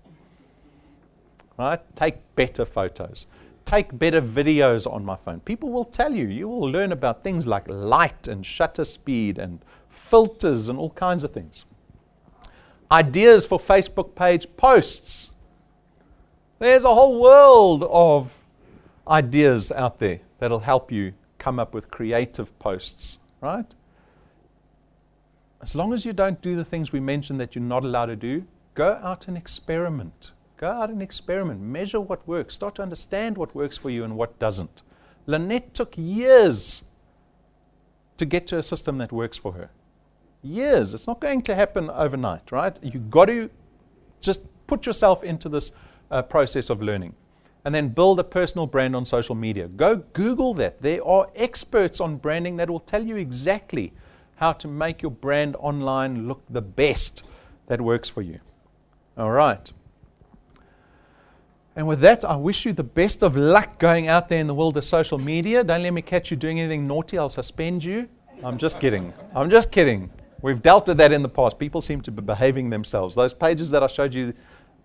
[1.59, 1.81] Right?
[1.95, 3.27] Take better photos
[3.71, 5.39] take better videos on my phone.
[5.41, 6.27] People will tell you.
[6.27, 11.23] You will learn about things like light and shutter speed and filters and all kinds
[11.23, 11.65] of things.
[12.91, 15.31] Ideas for Facebook page posts.
[16.59, 18.37] There's a whole world of
[19.07, 23.73] ideas out there that'll help you come up with creative posts, right?
[25.63, 28.17] As long as you don't do the things we mentioned that you're not allowed to
[28.17, 28.45] do,
[28.75, 30.33] go out and experiment.
[30.61, 31.63] Go out and experiment.
[31.63, 32.53] Measure what works.
[32.53, 34.83] Start to understand what works for you and what doesn't.
[35.25, 36.83] Lynette took years
[38.19, 39.71] to get to a system that works for her.
[40.43, 40.93] Years.
[40.93, 42.79] It's not going to happen overnight, right?
[42.83, 43.49] You've got to
[44.21, 45.73] just put yourself into this
[46.11, 47.15] uh, process of learning
[47.65, 49.67] and then build a personal brand on social media.
[49.67, 50.83] Go Google that.
[50.83, 53.95] There are experts on branding that will tell you exactly
[54.37, 57.23] how to make your brand online look the best
[57.69, 58.41] that works for you.
[59.17, 59.73] All right.
[61.77, 64.55] And with that, I wish you the best of luck going out there in the
[64.55, 65.63] world of social media.
[65.63, 68.09] Don't let me catch you doing anything naughty, I'll suspend you.
[68.43, 69.13] I'm just kidding.
[69.35, 70.11] I'm just kidding.
[70.43, 71.59] We've dealt with that in the past.
[71.59, 73.15] People seem to be behaving themselves.
[73.15, 74.33] Those pages that I showed you,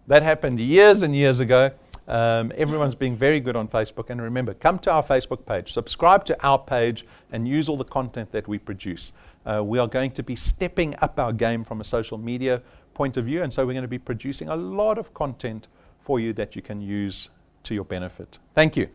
[0.08, 1.72] that happened years and years ago.
[2.08, 4.10] Um, everyone's being very good on Facebook.
[4.10, 7.86] And remember, come to our Facebook page, subscribe to our page, and use all the
[7.86, 9.14] content that we produce.
[9.46, 12.62] Uh, we are going to be stepping up our game from a social media
[12.94, 13.42] point of view.
[13.42, 15.68] And so we're going to be producing a lot of content
[16.06, 17.30] for you that you can use
[17.64, 18.40] to your benefit.
[18.54, 18.88] Thank you.